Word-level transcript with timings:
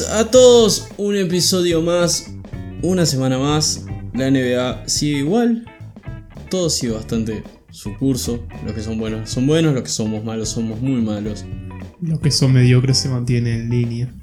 Bienvenidos 0.00 0.26
a 0.26 0.30
todos, 0.30 0.88
un 0.96 1.14
episodio 1.14 1.82
más, 1.82 2.32
una 2.80 3.04
semana 3.04 3.38
más. 3.38 3.84
La 4.14 4.30
NBA 4.30 4.88
sigue 4.88 5.18
igual, 5.18 5.66
todo 6.48 6.70
sigue 6.70 6.94
bastante 6.94 7.42
su 7.70 7.94
curso. 7.98 8.46
Los 8.64 8.72
que 8.72 8.80
son 8.80 8.98
buenos 8.98 9.28
son 9.28 9.46
buenos, 9.46 9.74
los 9.74 9.82
que 9.82 9.90
somos 9.90 10.24
malos 10.24 10.48
somos 10.48 10.80
muy 10.80 11.02
malos. 11.02 11.44
Los 12.00 12.18
que 12.20 12.30
son 12.30 12.54
mediocres 12.54 12.96
se 12.96 13.10
mantienen 13.10 13.62
en 13.62 13.70
línea. 13.70 14.14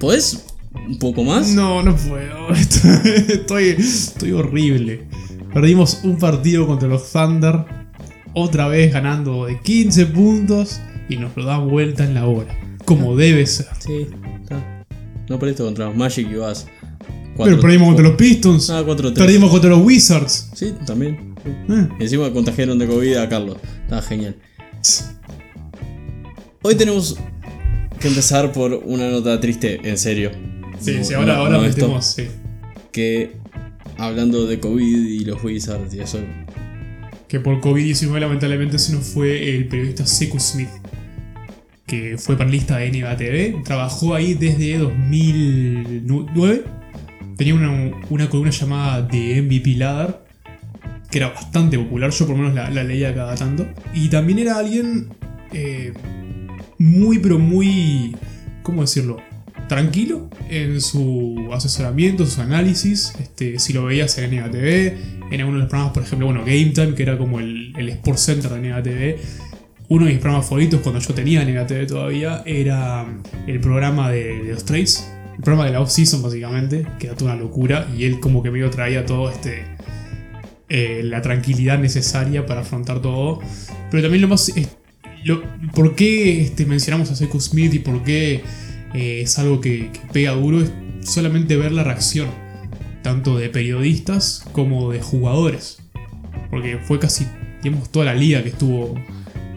¿Podés 0.00 0.46
un 0.84 0.98
poco 0.98 1.22
más? 1.22 1.50
No, 1.50 1.84
no 1.84 1.94
puedo. 1.94 2.48
Estoy, 3.28 3.68
estoy 3.78 4.32
horrible. 4.32 5.06
Perdimos 5.52 6.00
un 6.02 6.18
partido 6.18 6.66
contra 6.66 6.88
los 6.88 7.12
Thunder. 7.12 7.64
Otra 8.34 8.66
vez 8.66 8.92
ganando 8.92 9.46
de 9.46 9.60
15 9.60 10.06
puntos. 10.06 10.80
Y 11.08 11.18
nos 11.18 11.36
lo 11.36 11.44
dan 11.44 11.68
vuelta 11.68 12.04
en 12.04 12.14
la 12.14 12.26
hora. 12.26 12.73
Como 12.84 13.16
debe 13.16 13.46
ser. 13.46 13.66
Sí, 13.78 14.06
está. 14.42 14.84
No 15.28 15.38
perdiste 15.38 15.62
contra 15.62 15.86
los 15.86 15.96
Magic 15.96 16.28
y 16.30 16.34
vas. 16.34 16.66
Pero 17.36 17.58
perdimos 17.60 17.88
contra 17.88 18.04
los 18.08 18.16
Pistons. 18.16 18.70
Ah, 18.70 18.82
4-3. 18.86 19.14
Perdimos 19.14 19.50
contra 19.50 19.70
los 19.70 19.84
Wizards. 19.84 20.50
Sí, 20.54 20.72
también. 20.86 21.34
sí. 21.42 21.50
Eh. 21.72 21.88
Y 21.98 22.02
encima 22.04 22.30
contagiaron 22.32 22.78
de 22.78 22.86
COVID 22.86 23.14
a 23.16 23.28
Carlos. 23.28 23.56
Estaba 23.82 24.02
genial. 24.02 24.36
Hoy 26.62 26.74
tenemos 26.76 27.16
que 28.00 28.08
empezar 28.08 28.52
por 28.52 28.72
una 28.84 29.08
nota 29.10 29.38
triste, 29.40 29.80
en 29.88 29.98
serio. 29.98 30.30
Sí, 30.80 30.96
No- 30.98 31.04
sí, 31.04 31.14
ahora, 31.14 31.34
no- 31.34 31.40
ahora 31.40 31.56
no 31.58 31.62
metemos. 31.62 32.04
Sí. 32.04 32.26
Que 32.92 33.32
hablando 33.98 34.46
de 34.46 34.60
COVID 34.60 35.04
y 35.06 35.24
los 35.24 35.42
Wizards 35.42 35.92
y 35.94 36.00
eso. 36.00 36.18
Que 37.28 37.40
por 37.40 37.60
COVID-19 37.60 38.20
lamentablemente 38.20 38.78
se 38.78 38.92
nos 38.92 39.04
fue 39.06 39.56
el 39.56 39.66
periodista 39.68 40.06
Sekou 40.06 40.38
Smith. 40.38 40.68
Que 41.86 42.16
fue 42.18 42.36
panelista 42.36 42.78
de 42.78 42.90
NBA 42.90 43.16
TV. 43.16 43.56
Trabajó 43.64 44.14
ahí 44.14 44.34
desde 44.34 44.78
2009. 44.78 46.64
Tenía 47.36 47.54
una, 47.54 47.92
una 48.10 48.28
columna 48.28 48.50
llamada 48.50 49.06
The 49.08 49.42
MVP 49.42 49.76
Ladder. 49.76 50.20
Que 51.10 51.18
era 51.18 51.28
bastante 51.28 51.78
popular. 51.78 52.10
Yo 52.10 52.26
por 52.26 52.36
lo 52.36 52.42
menos 52.42 52.54
la, 52.54 52.84
leía 52.84 53.14
cada 53.14 53.34
tanto. 53.34 53.66
Y 53.92 54.08
también 54.08 54.38
era 54.38 54.58
alguien 54.58 55.08
eh, 55.52 55.92
muy 56.78 57.18
pero 57.18 57.38
muy... 57.38 58.16
¿Cómo 58.62 58.80
decirlo? 58.80 59.18
Tranquilo 59.68 60.30
en 60.50 60.80
su 60.80 61.48
asesoramiento, 61.52 62.24
sus 62.24 62.38
análisis. 62.38 63.12
Este, 63.20 63.58
si 63.58 63.72
lo 63.72 63.84
veías 63.84 64.16
en 64.18 64.30
NBA 64.30 64.50
TV, 64.50 64.98
en 65.30 65.40
algunos 65.40 65.58
de 65.58 65.60
los 65.60 65.68
programas, 65.68 65.92
por 65.92 66.02
ejemplo, 66.02 66.26
bueno, 66.26 66.40
Game 66.44 66.70
Time, 66.70 66.94
que 66.94 67.02
era 67.02 67.18
como 67.18 67.40
el, 67.40 67.72
el 67.76 67.88
Sports 67.90 68.22
Center 68.22 68.50
de 68.50 68.68
NBA 68.68 68.82
TV. 68.82 69.18
Uno 69.88 70.06
de 70.06 70.12
mis 70.12 70.20
programas 70.20 70.46
favoritos 70.46 70.80
cuando 70.80 71.00
yo 71.00 71.12
tenía 71.12 71.44
NBA 71.44 71.66
TV 71.66 71.86
todavía 71.86 72.42
era 72.46 73.06
el 73.46 73.60
programa 73.60 74.10
de, 74.10 74.42
los 74.44 74.64
trades. 74.64 75.10
El 75.36 75.42
programa 75.42 75.66
de 75.66 75.72
la 75.72 75.80
off-season, 75.80 76.22
básicamente, 76.22 76.86
que 76.98 77.08
era 77.08 77.16
toda 77.16 77.34
una 77.34 77.42
locura. 77.42 77.86
Y 77.96 78.04
él, 78.04 78.18
como 78.18 78.42
que 78.42 78.50
medio 78.50 78.70
traía 78.70 79.04
todo 79.04 79.30
este. 79.30 79.64
eh, 80.70 81.02
la 81.04 81.20
tranquilidad 81.20 81.78
necesaria 81.78 82.46
para 82.46 82.62
afrontar 82.62 83.02
todo. 83.02 83.40
Pero 83.90 84.02
también 84.02 84.22
lo 84.22 84.28
más. 84.28 84.50
¿Por 85.74 85.94
qué 85.94 86.42
este, 86.42 86.64
mencionamos 86.64 87.10
a 87.10 87.16
Sekou 87.16 87.40
Smith 87.40 87.74
y 87.74 87.78
por 87.78 88.02
qué 88.04 88.42
eh, 88.94 89.20
es 89.22 89.38
algo 89.38 89.60
que, 89.60 89.90
que 89.92 90.00
pega 90.12 90.32
duro? 90.32 90.62
Es 90.62 90.72
solamente 91.02 91.56
ver 91.56 91.72
la 91.72 91.84
reacción, 91.84 92.28
tanto 93.02 93.36
de 93.36 93.50
periodistas 93.50 94.44
como 94.52 94.90
de 94.92 95.02
jugadores. 95.02 95.78
Porque 96.50 96.78
fue 96.78 96.98
casi, 96.98 97.26
digamos, 97.62 97.90
toda 97.90 98.06
la 98.06 98.14
liga 98.14 98.42
que 98.42 98.50
estuvo 98.50 98.94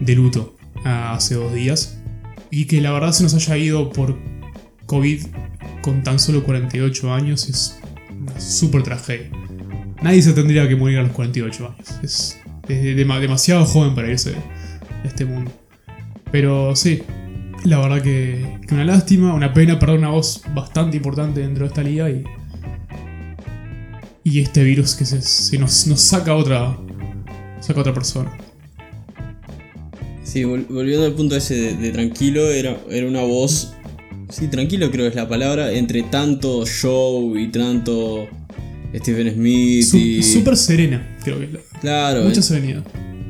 de 0.00 0.14
luto 0.14 0.56
ah, 0.84 1.14
hace 1.14 1.34
dos 1.34 1.52
días. 1.52 1.98
Y 2.50 2.64
que 2.64 2.80
la 2.80 2.92
verdad 2.92 3.12
se 3.12 3.22
nos 3.24 3.34
haya 3.34 3.56
ido 3.56 3.90
por 3.90 4.16
COVID 4.86 5.26
con 5.82 6.02
tan 6.02 6.18
solo 6.18 6.42
48 6.44 7.12
años 7.12 7.48
es 7.48 7.78
una 8.20 8.38
súper 8.40 8.82
tragedia. 8.82 9.30
Nadie 10.02 10.22
se 10.22 10.32
tendría 10.32 10.66
que 10.68 10.76
morir 10.76 10.98
a 10.98 11.02
los 11.02 11.12
48 11.12 11.66
años. 11.66 11.88
Es, 12.02 12.38
es 12.68 12.96
dema- 12.96 13.20
demasiado 13.20 13.64
joven 13.64 13.94
para 13.94 14.10
irse 14.10 14.30
de 14.30 14.38
este 15.08 15.24
mundo. 15.24 15.50
Pero 16.30 16.74
sí, 16.76 17.02
la 17.64 17.78
verdad 17.80 18.00
que, 18.02 18.58
que 18.66 18.74
una 18.74 18.84
lástima, 18.84 19.34
una 19.34 19.52
pena 19.52 19.78
perder 19.78 19.98
una 19.98 20.10
voz 20.10 20.42
bastante 20.54 20.96
importante 20.96 21.40
dentro 21.40 21.64
de 21.64 21.68
esta 21.68 21.82
liga 21.82 22.08
y. 22.10 22.24
Y 24.24 24.40
este 24.40 24.62
virus 24.62 24.94
que 24.94 25.04
se, 25.06 25.22
se 25.22 25.58
nos, 25.58 25.86
nos 25.86 26.00
saca 26.00 26.34
otra. 26.34 26.76
saca 27.60 27.80
otra 27.80 27.94
persona. 27.94 28.36
Sí, 30.30 30.42
vol- 30.42 30.66
volviendo 30.68 31.06
al 31.06 31.14
punto 31.14 31.36
ese 31.36 31.54
de, 31.54 31.74
de 31.76 31.90
tranquilo, 31.90 32.50
era, 32.50 32.78
era 32.90 33.06
una 33.06 33.22
voz. 33.22 33.72
Sí, 34.28 34.48
tranquilo 34.48 34.90
creo 34.90 35.04
que 35.06 35.10
es 35.10 35.14
la 35.14 35.26
palabra. 35.28 35.72
Entre 35.72 36.02
tanto 36.02 36.66
show 36.66 37.34
y 37.38 37.48
tanto 37.48 38.28
Stephen 38.94 39.32
Smith 39.32 39.84
Su- 39.86 39.96
y. 39.96 40.22
Súper 40.22 40.56
serena, 40.56 41.16
creo 41.24 41.38
que 41.38 41.44
es 41.46 41.52
la- 41.54 41.60
Claro, 41.80 42.24
Mucha 42.24 42.36
en- 42.36 42.42
serenidad. 42.42 42.84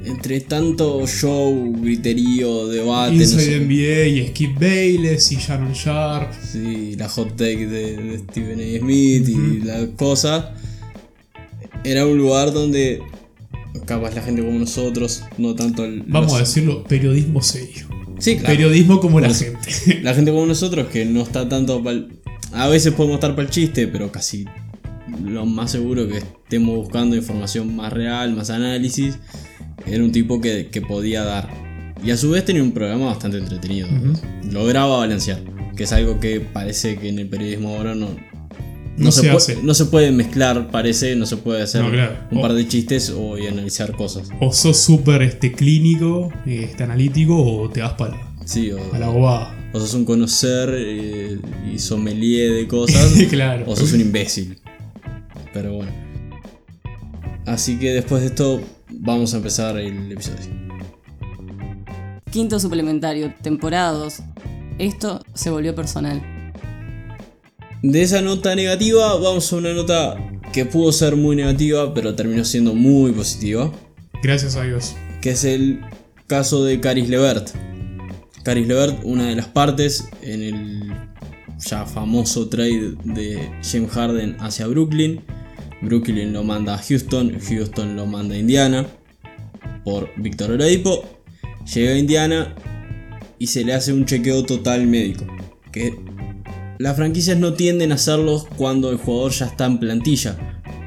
entre 0.04 0.40
tanto 0.40 1.06
show, 1.06 1.72
griterío, 1.80 2.66
debate, 2.66 3.14
no 3.14 3.22
Inside 3.22 3.42
sé. 3.42 3.56
NBA 3.60 4.06
y 4.06 4.28
Skip 4.28 4.58
Bayless 4.58 5.30
y 5.32 5.36
Shannon 5.36 5.72
Sharp. 5.74 6.32
Sí, 6.50 6.96
la 6.96 7.08
hot 7.08 7.36
take 7.36 7.66
de, 7.68 7.96
de 7.96 8.18
Stephen 8.18 8.58
A. 8.58 8.78
Smith 8.80 9.28
y 9.28 9.60
las 9.64 9.84
cosas. 9.96 10.46
Era 11.84 12.06
un 12.06 12.18
lugar 12.18 12.52
donde 12.52 13.00
capaz 13.86 14.14
la 14.14 14.22
gente 14.22 14.42
como 14.44 14.58
nosotros, 14.58 15.22
no 15.38 15.54
tanto 15.54 15.84
el, 15.84 16.02
Vamos 16.06 16.32
a 16.34 16.38
decirlo, 16.38 16.84
periodismo 16.84 17.42
serio. 17.42 17.86
Sí, 18.18 18.36
claro. 18.36 18.54
Periodismo 18.54 19.00
como 19.00 19.20
la 19.20 19.32
gente. 19.32 20.00
La 20.02 20.12
gente 20.14 20.32
como 20.32 20.44
nosotros 20.46 20.88
que 20.88 21.04
no 21.04 21.22
está 21.22 21.48
tanto 21.48 21.80
pa'l- 21.82 22.08
A 22.52 22.66
veces 22.68 22.92
podemos 22.92 23.14
estar 23.16 23.30
para 23.36 23.42
el 23.46 23.50
chiste, 23.50 23.86
pero 23.86 24.10
casi 24.10 24.44
lo 25.24 25.46
más 25.46 25.70
seguro 25.70 26.08
que 26.08 26.18
estemos 26.18 26.74
buscando 26.76 27.14
información 27.16 27.76
más 27.76 27.92
real, 27.92 28.34
más 28.34 28.50
análisis. 28.50 29.18
Era 29.86 30.02
un 30.02 30.10
tipo 30.12 30.40
que, 30.40 30.68
que 30.68 30.80
podía 30.82 31.22
dar. 31.22 31.48
Y 32.04 32.10
a 32.10 32.16
su 32.16 32.30
vez 32.30 32.44
tenía 32.44 32.62
un 32.62 32.72
programa 32.72 33.06
bastante 33.06 33.38
entretenido. 33.38 33.86
Ujú. 33.88 34.12
Lograba 34.50 34.98
balancear. 34.98 35.40
Que 35.76 35.84
es 35.84 35.92
algo 35.92 36.18
que 36.18 36.40
parece 36.40 36.96
que 36.98 37.08
en 37.08 37.20
el 37.20 37.28
periodismo 37.28 37.76
ahora 37.76 37.94
no, 37.94 38.08
No 38.98 39.12
se 39.12 39.30
hace. 39.30 39.62
no 39.62 39.74
se 39.74 39.84
puede 39.86 40.10
mezclar, 40.12 40.70
parece, 40.70 41.14
no 41.16 41.24
se 41.26 41.36
puede 41.36 41.62
hacer 41.62 41.82
No, 41.82 41.90
claro. 41.90 42.16
un 42.30 42.38
O- 42.38 42.42
par 42.42 42.52
de 42.54 42.66
chistes 42.66 43.10
o, 43.10 43.38
y 43.38 43.46
analizar 43.46 43.92
cosas. 43.96 44.28
O 44.40 44.52
sos 44.52 44.76
súper 44.78 45.22
este, 45.22 45.52
clínico, 45.52 46.32
este, 46.46 46.82
analítico, 46.84 47.36
o 47.40 47.68
te 47.70 47.80
vas 47.82 47.94
para, 47.94 48.16
Sí, 48.44 48.70
o, 48.72 48.78
a 48.94 48.98
la 48.98 49.08
bobada. 49.08 49.70
o 49.72 49.78
sos 49.80 49.94
un 49.94 50.04
conocer 50.04 50.70
eh, 50.76 51.38
y 51.72 51.78
sommelier 51.78 52.52
de 52.54 52.66
cosas. 52.68 53.12
claro. 53.30 53.64
O 53.68 53.76
sos 53.76 53.92
un 53.92 54.00
imbécil. 54.00 54.58
Pero 55.52 55.74
bueno. 55.76 55.92
Así 57.46 57.78
que 57.78 57.92
después 57.92 58.20
de 58.22 58.28
esto, 58.28 58.60
vamos 58.90 59.32
a 59.34 59.38
empezar 59.38 59.78
el 59.78 60.12
episodio. 60.12 60.38
Quinto 62.30 62.60
suplementario, 62.60 63.32
temporada 63.42 63.92
2. 63.92 64.20
Esto 64.78 65.24
se 65.34 65.50
volvió 65.50 65.74
personal. 65.74 66.20
De 67.82 68.02
esa 68.02 68.22
nota 68.22 68.56
negativa, 68.56 69.14
vamos 69.18 69.52
a 69.52 69.56
una 69.56 69.72
nota 69.72 70.16
que 70.52 70.64
pudo 70.64 70.90
ser 70.90 71.14
muy 71.14 71.36
negativa, 71.36 71.94
pero 71.94 72.16
terminó 72.16 72.44
siendo 72.44 72.74
muy 72.74 73.12
positiva. 73.12 73.72
Gracias 74.20 74.56
a 74.56 74.64
Dios. 74.64 74.96
Que 75.20 75.30
es 75.30 75.44
el 75.44 75.80
caso 76.26 76.64
de 76.64 76.80
Caris 76.80 77.08
Levert. 77.08 77.50
Caris 78.42 78.66
Levert, 78.66 78.98
una 79.04 79.26
de 79.26 79.36
las 79.36 79.46
partes 79.46 80.08
en 80.22 80.42
el 80.42 80.92
ya 81.64 81.84
famoso 81.86 82.48
trade 82.48 82.96
de 83.04 83.48
James 83.62 83.90
Harden 83.92 84.36
hacia 84.40 84.66
Brooklyn. 84.66 85.20
Brooklyn 85.80 86.32
lo 86.32 86.42
manda 86.42 86.74
a 86.74 86.78
Houston, 86.78 87.38
Houston 87.38 87.94
lo 87.94 88.06
manda 88.06 88.34
a 88.34 88.38
Indiana 88.38 88.86
por 89.84 90.10
Víctor 90.16 90.50
Oladipo. 90.50 91.04
Llega 91.72 91.92
a 91.92 91.98
Indiana 91.98 92.56
y 93.38 93.46
se 93.46 93.64
le 93.64 93.74
hace 93.74 93.92
un 93.92 94.04
chequeo 94.04 94.42
total 94.42 94.86
médico. 94.88 95.26
Que 95.70 95.94
las 96.78 96.96
franquicias 96.96 97.38
no 97.38 97.54
tienden 97.54 97.92
a 97.92 97.96
hacerlos 97.96 98.46
cuando 98.56 98.90
el 98.90 98.98
jugador 98.98 99.32
ya 99.32 99.46
está 99.46 99.66
en 99.66 99.78
plantilla. 99.78 100.36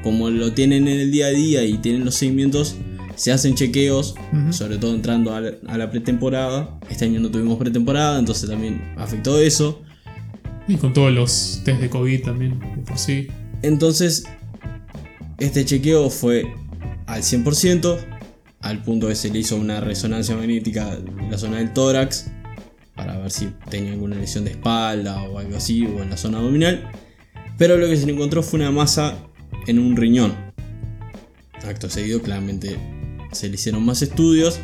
Como 0.02 0.30
lo 0.30 0.52
tienen 0.52 0.88
en 0.88 0.98
el 0.98 1.12
día 1.12 1.26
a 1.26 1.30
día 1.30 1.64
y 1.64 1.78
tienen 1.78 2.04
los 2.04 2.14
seguimientos, 2.16 2.76
se 3.14 3.30
hacen 3.30 3.54
chequeos, 3.54 4.14
sobre 4.50 4.78
todo 4.78 4.94
entrando 4.94 5.34
a 5.34 5.40
la, 5.40 5.52
a 5.68 5.78
la 5.78 5.90
pretemporada. 5.90 6.78
Este 6.90 7.04
año 7.04 7.20
no 7.20 7.30
tuvimos 7.30 7.58
pretemporada, 7.58 8.18
entonces 8.18 8.48
también 8.48 8.94
afectó 8.96 9.38
eso. 9.38 9.82
Y 10.66 10.76
con 10.76 10.92
todos 10.92 11.12
los 11.12 11.60
test 11.64 11.80
de 11.80 11.90
COVID 11.90 12.22
también, 12.22 12.58
de 12.58 12.82
por 12.82 12.98
sí. 12.98 13.28
Entonces, 13.62 14.24
este 15.38 15.64
chequeo 15.64 16.08
fue 16.08 16.52
al 17.06 17.22
100%, 17.22 17.98
al 18.60 18.82
punto 18.82 19.08
que 19.08 19.14
se 19.14 19.30
le 19.30 19.40
hizo 19.40 19.56
una 19.56 19.80
resonancia 19.80 20.34
magnética 20.36 20.94
en 20.94 21.30
la 21.30 21.36
zona 21.36 21.58
del 21.58 21.72
tórax, 21.72 22.31
para 23.04 23.18
ver 23.18 23.30
si 23.32 23.48
tenía 23.68 23.92
alguna 23.92 24.14
lesión 24.16 24.44
de 24.44 24.52
espalda 24.52 25.22
o 25.24 25.38
algo 25.38 25.56
así, 25.56 25.84
o 25.86 26.02
en 26.02 26.10
la 26.10 26.16
zona 26.16 26.38
abdominal. 26.38 26.88
Pero 27.58 27.76
lo 27.76 27.88
que 27.88 27.96
se 27.96 28.06
le 28.06 28.12
encontró 28.12 28.42
fue 28.42 28.60
una 28.60 28.70
masa 28.70 29.16
en 29.66 29.78
un 29.80 29.96
riñón. 29.96 30.32
Acto 31.66 31.88
seguido, 31.90 32.22
claramente 32.22 32.76
se 33.32 33.48
le 33.48 33.54
hicieron 33.54 33.84
más 33.84 34.02
estudios, 34.02 34.58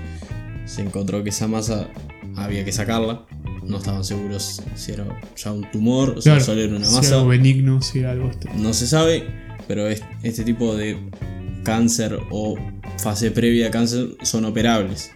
se 0.67 0.83
encontró 0.83 1.23
que 1.25 1.31
esa 1.31 1.49
masa 1.49 1.89
había 2.37 2.65
que 2.65 2.73
sacarla, 2.73 3.27
no 3.65 3.79
estaban 3.79 4.05
seguros 4.05 4.63
si 4.77 4.93
era 4.93 5.05
ya 5.37 5.53
un 5.53 5.69
tumor 5.71 6.11
o 6.19 6.21
Claro, 6.21 6.41
si 6.41 6.47
solo 6.47 6.61
era 6.61 6.77
una 6.77 6.85
si 6.87 6.95
masa. 6.95 7.15
algo 7.17 7.29
benigno, 7.29 7.83
si 7.83 7.99
era 8.01 8.13
algo 8.13 8.29
este. 8.31 8.49
No 8.57 8.73
se 8.73 8.87
sabe, 8.87 9.25
pero 9.67 9.89
es- 9.89 10.03
este 10.23 10.45
tipo 10.45 10.75
de 10.77 10.97
cáncer 11.65 12.19
o 12.31 12.57
fase 12.99 13.31
previa 13.31 13.67
de 13.67 13.71
cáncer 13.71 14.09
son 14.23 14.45
operables. 14.45 15.11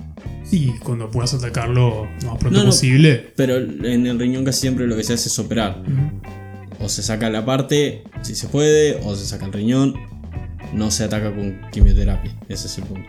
Y 0.50 0.79
cuando 0.79 1.11
puedas 1.11 1.33
atacarlo 1.35 2.06
lo 2.23 2.29
más 2.31 2.39
pronto 2.39 2.50
No, 2.50 2.65
no. 2.65 2.71
posible. 2.71 3.33
Pero 3.37 3.56
en 3.56 4.06
el 4.06 4.19
riñón 4.19 4.44
casi 4.44 4.61
siempre 4.62 4.87
lo 4.87 4.97
que 4.97 5.05
se 5.05 5.15
hace 5.15 5.29
es 5.29 5.39
operar. 5.39 5.83
O 6.81 6.89
se 6.89 7.03
saca 7.03 7.31
la 7.31 7.44
parte, 7.44 8.03
si 8.23 8.35
se 8.35 8.49
puede, 8.49 8.99
o 9.05 9.15
se 9.15 9.25
saca 9.25 9.47
el 9.47 9.53
riñón. 9.53 9.94
No 10.75 10.91
se 10.91 11.05
ataca 11.05 11.35
con 11.35 11.61
quimioterapia. 11.71 12.35
Ese 12.49 12.67
es 12.67 12.79
el 12.79 12.85
punto. 12.85 13.09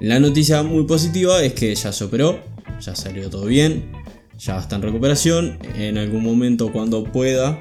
La 0.00 0.20
noticia 0.20 0.62
muy 0.62 0.84
positiva 0.84 1.42
es 1.42 1.54
que 1.54 1.74
ya 1.74 1.92
se 1.92 2.04
operó, 2.04 2.38
ya 2.80 2.94
salió 2.94 3.28
todo 3.30 3.46
bien, 3.46 3.90
ya 4.38 4.58
está 4.58 4.76
en 4.76 4.82
recuperación. 4.82 5.58
En 5.76 5.98
algún 5.98 6.22
momento 6.22 6.70
cuando 6.70 7.02
pueda, 7.04 7.58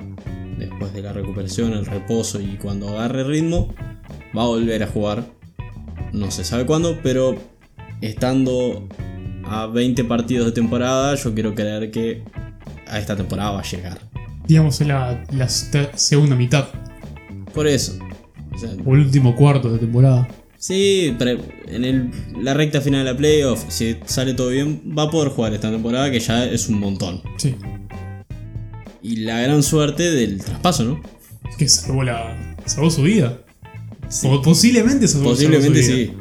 después 0.60 0.94
de 0.94 1.02
la 1.02 1.14
recuperación, 1.14 1.74
el 1.74 1.86
reposo 1.86 2.40
y 2.40 2.58
cuando 2.58 2.90
agarre 2.90 3.24
ritmo, 3.24 3.74
va 4.38 4.44
a 4.44 4.48
volver 4.48 4.84
a 4.84 4.88
jugar. 4.88 5.26
No 6.14 6.30
se 6.30 6.44
sabe 6.44 6.66
cuándo, 6.66 7.00
pero 7.02 7.36
estando 8.02 8.88
a 9.46 9.68
20 9.68 10.04
partidos 10.06 10.48
de 10.48 10.52
temporada, 10.52 11.16
yo 11.16 11.34
quiero 11.34 11.56
creer 11.56 11.92
que 11.92 12.24
a 12.88 13.00
esta 13.00 13.16
temporada 13.16 13.52
va 13.52 13.60
a 13.60 13.64
llegar. 13.64 14.00
Digamos 14.48 14.80
en 14.82 14.88
la, 14.90 15.24
segunda 15.96 16.36
mitad 16.36 16.68
Por 17.54 17.68
eso. 17.68 17.98
O 18.56 18.58
sea, 18.58 18.70
o 18.86 18.96
el 18.96 19.02
último 19.02 19.36
cuarto 19.36 19.72
de 19.72 19.80
temporada. 19.80 20.28
sí, 20.58 21.16
pero 21.20 21.40
en 21.68 21.86
el- 21.86 22.12
la 22.42 22.54
recta 22.54 22.82
final 22.82 23.06
de 23.06 23.12
la 23.12 23.18
playoff, 23.18 23.66
si 23.70 23.98
sale 24.06 24.34
todo 24.34 24.50
bien, 24.50 24.82
va 24.98 25.04
a 25.04 25.12
poder 25.12 25.30
jugar 25.30 25.54
esta 25.54 25.70
temporada 25.70 26.10
que 26.12 26.20
ya 26.20 26.46
es 26.46 26.68
un 26.70 26.80
montón. 26.80 27.22
Sí. 27.38 27.56
Y 29.02 29.18
la 29.18 29.40
gran 29.42 29.64
suerte 29.64 30.12
del 30.12 30.44
traspaso, 30.44 30.84
¿no? 30.84 31.02
Que 31.58 31.68
salvó, 31.70 32.04
la, 32.04 32.56
salvó 32.66 32.90
su 32.90 33.04
vida. 33.04 33.40
Sí. 34.10 34.28
O 34.30 34.42
posiblemente 34.42 35.08
salvó, 35.08 35.30
Posiblemente 35.32 35.84
salvó 35.84 35.98
su 35.98 36.04
sí. 36.06 36.14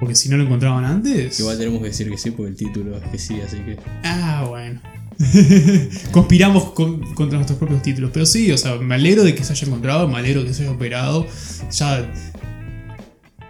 Porque 0.00 0.14
si 0.14 0.28
no 0.28 0.36
lo 0.36 0.44
encontraban 0.44 0.84
antes. 0.84 1.38
Igual 1.40 1.56
tenemos 1.58 1.80
que 1.80 1.86
decir 1.88 2.10
que 2.10 2.18
sí 2.18 2.30
porque 2.30 2.50
el 2.50 2.56
título 2.56 2.96
es 2.96 3.02
que 3.04 3.18
sí, 3.18 3.40
así 3.40 3.56
que. 3.58 3.78
Ah, 4.02 4.44
bueno. 4.48 4.80
Conspiramos 6.10 6.72
con- 6.72 7.00
contra 7.14 7.36
nuestros 7.38 7.58
propios 7.58 7.82
títulos. 7.82 8.10
Pero 8.12 8.26
sí, 8.26 8.50
o 8.52 8.58
sea, 8.58 8.76
me 8.76 8.94
alegro 8.96 9.22
de 9.22 9.34
que 9.34 9.44
se 9.44 9.52
haya 9.52 9.66
encontrado, 9.66 10.08
me 10.08 10.18
alegro 10.18 10.42
de 10.42 10.48
que 10.48 10.54
se 10.54 10.62
haya 10.64 10.72
operado. 10.72 11.26
Ya. 11.70 12.12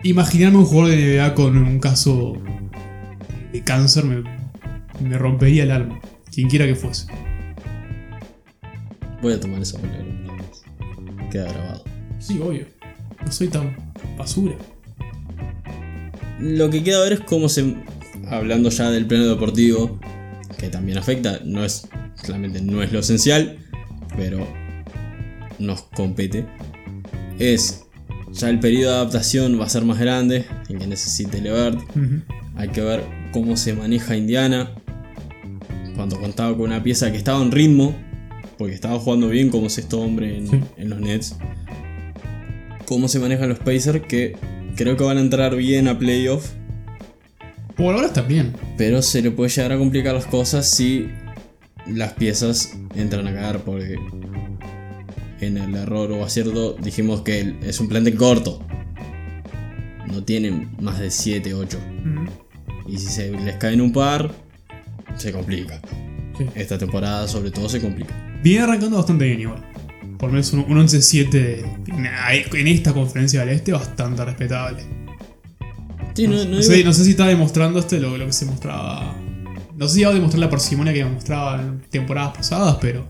Imaginarme 0.03 0.59
un 0.59 0.67
jugador 0.67 0.91
de 0.95 1.17
NBA 1.17 1.35
con 1.35 1.57
un 1.57 1.79
caso 1.81 2.35
de 3.53 3.63
cáncer 3.63 4.05
me, 4.05 4.23
me 5.01 5.17
rompería 5.17 5.63
el 5.63 5.71
alma. 5.71 5.99
Quien 6.33 6.49
quiera 6.51 6.67
que 6.67 6.75
fuese. 6.75 7.07
Voy 9.23 9.33
a 9.33 9.41
tomar 9.41 9.63
esa 9.63 9.79
palabra. 9.79 10.05
Queda 11.31 11.45
grabado. 11.51 11.85
Sí, 12.19 12.39
obvio. 12.39 12.67
No 13.25 13.33
soy 13.33 13.49
tan 13.49 13.75
basura. 14.19 14.55
Lo 16.41 16.71
que 16.71 16.83
queda 16.83 17.01
ver 17.03 17.15
es 17.15 17.21
cómo 17.21 17.49
se. 17.49 17.75
Hablando 18.29 18.71
ya 18.71 18.91
del 18.91 19.07
plano 19.07 19.27
deportivo, 19.27 19.99
que 20.59 20.69
también 20.69 20.99
afecta, 20.99 21.41
no 21.45 21.65
es. 21.65 21.87
Claramente 22.23 22.61
no 22.63 22.83
es 22.83 22.93
lo 22.93 23.01
esencial, 23.01 23.59
pero 24.17 24.47
nos 25.59 25.83
compete. 25.83 26.47
Es. 27.39 27.83
Ya 28.33 28.51
el 28.51 28.59
periodo 28.59 28.91
de 28.93 28.97
adaptación 28.99 29.61
va 29.61 29.67
a 29.67 29.69
ser 29.69 29.85
más 29.85 29.99
grande, 30.01 30.45
el 30.69 30.79
que 30.79 30.87
necesite 30.89 31.41
Levert. 31.41 31.79
Hay 32.57 32.69
que 32.71 32.81
ver 32.81 33.03
cómo 33.33 33.57
se 33.57 33.75
maneja 33.75 34.17
Indiana. 34.17 34.71
Cuando 35.95 36.19
contaba 36.19 36.53
con 36.57 36.63
una 36.67 36.83
pieza 36.83 37.13
que 37.13 37.17
estaba 37.19 37.41
en 37.43 37.53
ritmo, 37.53 37.95
porque 38.59 38.75
estaba 38.75 38.99
jugando 38.99 39.29
bien 39.29 39.51
como 39.51 39.69
sexto 39.69 40.01
hombre 40.01 40.37
en, 40.39 40.49
Sí. 40.49 40.61
en 40.79 40.91
los 40.91 41.01
Nets. 41.01 41.37
Cómo 42.87 43.07
se 43.09 43.19
manejan 43.21 43.49
los 43.49 43.59
Pacers, 43.61 44.03
que 44.07 44.37
creo 44.77 44.97
que 44.97 45.05
van 45.05 45.19
a 45.19 45.21
entrar 45.21 45.55
bien 45.57 45.89
a 45.89 45.99
playoff, 45.99 46.51
Por 47.77 47.95
ahora 47.95 48.07
está 48.09 48.23
bien. 48.23 48.53
pero 48.77 49.03
se 49.03 49.23
le 49.23 49.31
puede 49.31 49.51
llegar 49.51 49.73
a 49.73 49.79
complicar 49.79 50.15
las 50.15 50.27
cosas 50.27 50.69
si 50.71 51.09
las 51.87 52.13
piezas 52.15 52.77
entran 52.97 53.27
a 53.29 53.35
caer, 53.35 53.59
porque 53.61 53.97
en 55.41 55.59
el 55.59 55.75
error 55.75 56.11
o 56.13 56.25
acierto 56.25 56.75
dijimos 56.75 57.21
que 57.23 57.55
es 57.63 57.81
un 57.81 57.89
plantel 57.89 58.17
corto. 58.17 58.61
No 60.07 60.23
tienen 60.23 60.71
más 60.81 61.01
de 61.01 61.11
7, 61.11 61.53
8. 61.55 61.79
Ujú. 61.79 62.91
Y 62.93 62.99
si 62.99 63.07
se 63.07 63.31
les 63.33 63.57
caen 63.57 63.81
un 63.81 63.93
par, 63.93 64.31
se 65.17 65.33
complica. 65.33 65.81
Sí. 66.39 66.47
Esta 66.55 66.79
temporada 66.79 67.27
sobre 67.29 67.51
todo 67.51 67.69
se 67.69 67.81
complica. 67.81 68.15
Viene 68.43 68.63
arrancando 68.65 68.97
bastante 68.97 69.25
bien 69.25 69.41
igual. 69.41 69.65
Por 70.25 70.31
lo 70.31 70.33
menos 70.37 70.53
un, 70.55 70.61
un 70.61 70.79
11-7 70.89 71.65
en- 72.57 72.67
esta 72.69 72.95
conferencia 72.95 73.41
del 73.41 73.51
este 73.51 73.73
bastante 73.73 74.25
respetable. 74.25 74.83
Sí, 76.15 76.27
no, 76.27 76.37
no 76.37 76.45
No 76.45 76.51
digo- 76.59 76.63
sé, 76.63 76.83
no 76.83 76.93
sé 76.95 77.05
si 77.05 77.11
está 77.11 77.27
demostrando 77.27 77.79
este 77.79 78.01
lo, 78.01 78.17
lo 78.17 78.25
que 78.25 78.33
se 78.33 78.47
mostraba. 78.47 79.15
No 79.77 79.87
sé 79.87 79.97
si 79.97 80.05
va 80.05 80.11
a 80.13 80.15
demostrar 80.15 80.41
la 80.41 80.49
parsimonia 80.49 80.95
que 80.95 81.05
mostraba 81.05 81.61
en 81.61 81.83
temporadas 81.91 82.37
pasadas, 82.39 82.79
pero. 82.81 83.07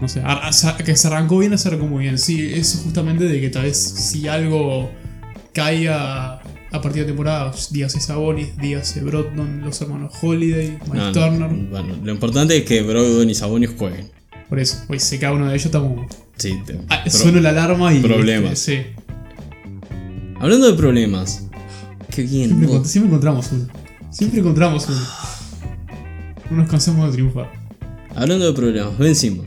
No 0.00 0.08
sé, 0.08 0.22
que 0.84 0.96
se 0.96 1.08
arrancó 1.08 1.38
bien, 1.38 1.58
se 1.58 1.68
arrancó 1.68 1.86
muy 1.86 2.04
bien. 2.04 2.18
Sí, 2.18 2.50
eso 2.54 2.78
justamente 2.78 3.24
de 3.24 3.38
que 3.40 3.50
tal 3.50 3.64
vez 3.64 3.76
si 3.76 4.28
algo 4.28 4.90
caiga 5.52 6.36
a 6.70 6.80
partir 6.80 7.02
de 7.02 7.08
temporada, 7.08 7.52
dígase 7.70 8.00
Sabonis, 8.00 8.56
dígase 8.56 9.02
Brogdon, 9.02 9.60
los 9.62 9.78
hermanos 9.82 10.14
Holiday, 10.22 10.78
Mike. 10.90 11.12
Turner. 11.12 11.50
Bueno, 11.50 11.96
lo 12.02 12.12
importante 12.12 12.56
es 12.56 12.64
que 12.64 12.80
Brogdon 12.82 13.28
y 13.28 13.34
Sabonis 13.34 13.70
jueguen. 13.76 14.16
Por 14.48 14.58
eso, 14.58 14.82
hoy 14.88 14.98
se 14.98 15.18
cae 15.18 15.32
uno 15.32 15.46
de 15.46 15.52
ellos, 15.54 15.66
estamos. 15.66 16.06
Sí, 16.36 16.58
te- 16.64 16.80
Ah, 16.88 17.04
suena 17.10 17.40
la 17.40 17.50
alarma 17.50 17.92
y. 17.92 18.00
problemas. 18.00 18.52
este, 18.52 18.82
sí. 18.96 19.02
Hablando 20.40 20.68
de 20.70 20.74
problemas. 20.74 21.44
Qué 22.14 22.22
bien. 22.22 22.48
Siempre, 22.48 22.68
encont- 22.68 22.84
siempre 22.84 23.08
encontramos 23.08 23.50
uno. 23.52 23.66
Siempre 24.10 24.40
encontramos 24.40 24.88
uno. 24.88 25.00
No 26.50 26.56
nos 26.58 26.68
cansamos 26.70 27.06
de 27.10 27.12
triunfar. 27.12 27.52
Hablando 28.14 28.46
de 28.46 28.52
problemas, 28.52 28.96
vencimos. 28.98 29.46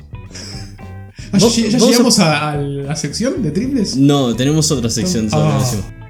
Ah, 1.34 1.38
Vos- 1.40 1.56
¿Ya, 1.56 1.78
llegamos 1.80 2.20
a, 2.20 2.52
a 2.52 2.58
la 2.58 2.96
sección 2.96 3.42
de 3.42 3.52
triples? 3.52 3.96
No, 3.96 4.36
tenemos 4.36 4.70
otra 4.72 4.90
sección 4.90 5.30
sobre 5.30 5.46
Ah. 5.48 5.64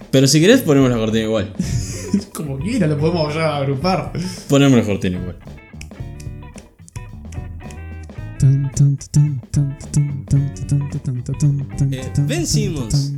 Pero 0.10 0.27
si 0.27 0.42
querés 0.42 0.62
ponemos 0.62 0.89
la 0.89 0.98
cortina 0.98 1.24
igual. 1.25 1.54
Como 2.34 2.58
quiera, 2.60 2.88
lo 2.88 2.98
podemos 2.98 3.34
ya 3.34 3.56
agrupar. 3.58 4.12
Ponemos 4.50 4.77
la 4.80 4.84
cortina 4.86 5.18
igual. 5.20 5.38
Eh, 11.92 12.12
vencimos. 12.28 13.12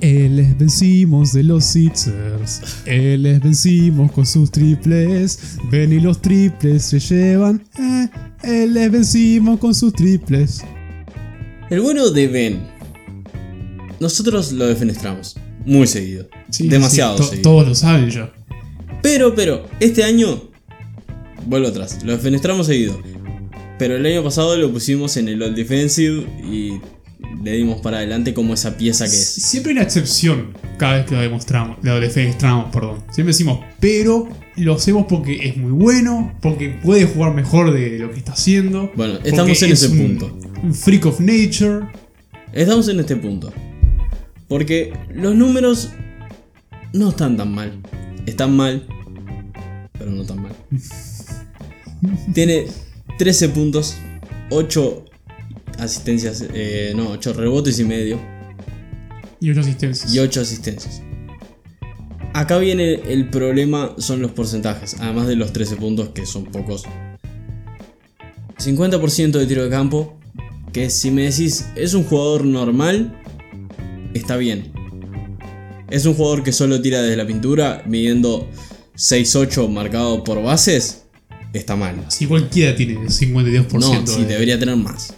Eh, 0.00 0.28
les 0.30 0.58
vencimos 0.58 1.32
de 1.32 1.44
los 1.44 1.64
Sixers. 1.64 2.60
Eh, 2.86 3.16
les 3.18 3.40
vencimos 3.42 4.10
con 4.12 4.26
sus 4.26 4.50
triples. 4.50 5.56
Ven 5.70 5.92
y 5.92 6.00
los 6.00 6.20
triples 6.20 6.82
se 6.84 6.98
llevan. 7.00 7.62
Eh, 8.42 8.66
les 8.66 8.90
vencimos 8.90 9.58
con 9.58 9.74
sus 9.74 9.92
triples. 9.92 10.62
El 11.68 11.80
bueno 11.80 12.10
de 12.10 12.28
Ben. 12.28 12.60
Nosotros 14.00 14.52
lo 14.52 14.66
defenestramos. 14.66 15.36
Muy 15.66 15.86
seguido. 15.86 16.26
Sí, 16.50 16.68
Demasiado 16.68 17.16
sí, 17.18 17.22
to- 17.22 17.28
seguido. 17.30 17.42
Todos 17.50 17.68
lo 17.68 17.74
saben 17.74 18.10
ya. 18.10 18.32
Pero, 19.02 19.34
pero, 19.34 19.66
este 19.78 20.02
año. 20.02 20.42
Vuelvo 21.46 21.68
atrás. 21.68 21.98
Lo 22.04 22.12
defenestramos 22.12 22.66
seguido. 22.66 23.00
Pero 23.80 23.96
el 23.96 24.04
año 24.04 24.22
pasado 24.22 24.56
lo 24.58 24.70
pusimos 24.70 25.16
en 25.16 25.28
el 25.28 25.42
All 25.42 25.54
Defensive 25.54 26.26
y 26.44 26.74
le 27.42 27.52
dimos 27.52 27.80
para 27.80 27.96
adelante 27.96 28.34
como 28.34 28.52
esa 28.52 28.76
pieza 28.76 29.06
que 29.06 29.16
es. 29.16 29.26
Siempre 29.26 29.70
hay 29.70 29.76
una 29.78 29.84
excepción 29.84 30.48
cada 30.76 30.98
vez 30.98 31.06
que 31.06 31.14
lo 31.14 31.22
demostramos, 31.22 31.78
lo 31.82 31.98
defenestramos, 31.98 32.70
perdón. 32.74 32.98
Siempre 33.10 33.32
decimos, 33.32 33.60
pero 33.80 34.28
lo 34.56 34.74
hacemos 34.74 35.06
porque 35.08 35.48
es 35.48 35.56
muy 35.56 35.72
bueno, 35.72 36.36
porque 36.42 36.68
puede 36.68 37.06
jugar 37.06 37.32
mejor 37.34 37.72
de 37.72 37.98
lo 37.98 38.10
que 38.12 38.18
está 38.18 38.32
haciendo. 38.32 38.92
Bueno, 38.96 39.14
estamos 39.24 39.62
en 39.62 39.72
es 39.72 39.82
ese 39.82 39.88
un- 39.92 40.18
punto. 40.18 40.38
Un 40.62 40.74
freak 40.74 41.06
of 41.06 41.18
nature. 41.20 41.86
Estamos 42.52 42.86
en 42.88 43.00
este 43.00 43.16
punto. 43.16 43.50
Porque 44.46 44.92
los 45.14 45.34
números 45.34 45.88
no 46.92 47.08
están 47.08 47.38
tan 47.38 47.50
mal. 47.54 47.80
Están 48.26 48.54
mal, 48.54 48.86
pero 49.98 50.10
no 50.10 50.22
tan 50.24 50.42
mal. 50.42 50.52
Tiene 52.34 52.66
13 53.20 53.50
puntos, 53.50 53.96
8 54.48 55.04
asistencias, 55.78 56.42
eh, 56.54 56.94
no, 56.96 57.10
8 57.10 57.34
rebotes 57.34 57.78
y 57.78 57.84
medio 57.84 58.18
Y 59.40 59.50
ocho 59.50 59.60
asistencias. 59.60 60.14
y 60.14 60.18
8 60.20 60.40
asistencias. 60.40 61.02
Acá 62.32 62.56
viene 62.56 62.94
el 62.94 63.28
problema, 63.28 63.94
son 63.98 64.22
los 64.22 64.30
porcentajes, 64.30 64.96
además 65.00 65.26
de 65.26 65.36
los 65.36 65.52
13 65.52 65.76
puntos 65.76 66.08
que 66.14 66.24
son 66.24 66.46
pocos. 66.46 66.84
50% 68.56 69.32
de 69.32 69.46
tiro 69.46 69.64
de 69.64 69.68
campo, 69.68 70.18
que 70.72 70.88
si 70.88 71.10
me 71.10 71.24
decís 71.24 71.66
es 71.76 71.92
un 71.92 72.04
jugador 72.04 72.46
normal, 72.46 73.20
está 74.14 74.38
bien. 74.38 74.72
Es 75.90 76.06
un 76.06 76.14
jugador 76.14 76.42
que 76.42 76.52
solo 76.52 76.80
tira 76.80 77.02
desde 77.02 77.18
la 77.18 77.26
pintura, 77.26 77.82
midiendo 77.86 78.48
6-8 78.96 79.68
marcado 79.68 80.24
por 80.24 80.42
bases, 80.42 80.99
está 81.52 81.76
mal. 81.76 81.96
Si 82.08 82.26
cualquiera 82.26 82.74
tiene 82.76 82.94
52%. 82.96 83.78
No, 83.80 84.06
sí, 84.06 84.22
de- 84.22 84.26
debería 84.28 84.58
tener 84.58 84.76
más. 84.76 85.14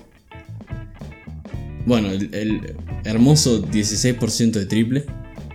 Bueno, 1.86 2.10
el, 2.10 2.32
el 2.34 2.74
hermoso 3.04 3.62
16% 3.66 4.52
de 4.52 4.66
triple. 4.66 5.04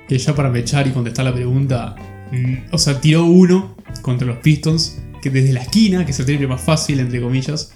Que 0.07 0.17
ya 0.17 0.33
para 0.35 0.49
mechar 0.49 0.87
y 0.87 0.91
contestar 0.91 1.25
la 1.25 1.33
pregunta. 1.33 1.95
mm, 2.31 2.73
O 2.73 2.77
sea, 2.77 2.99
tiró 3.01 3.25
uno 3.25 3.75
contra 4.01 4.27
los 4.27 4.37
Pistons. 4.37 4.99
Que 5.21 5.29
desde 5.29 5.51
la 5.53 5.61
esquina, 5.63 6.05
que 6.05 6.11
es 6.11 6.19
el 6.19 6.25
triple 6.25 6.47
más 6.47 6.61
fácil, 6.61 6.99
entre 6.99 7.21
comillas. 7.21 7.71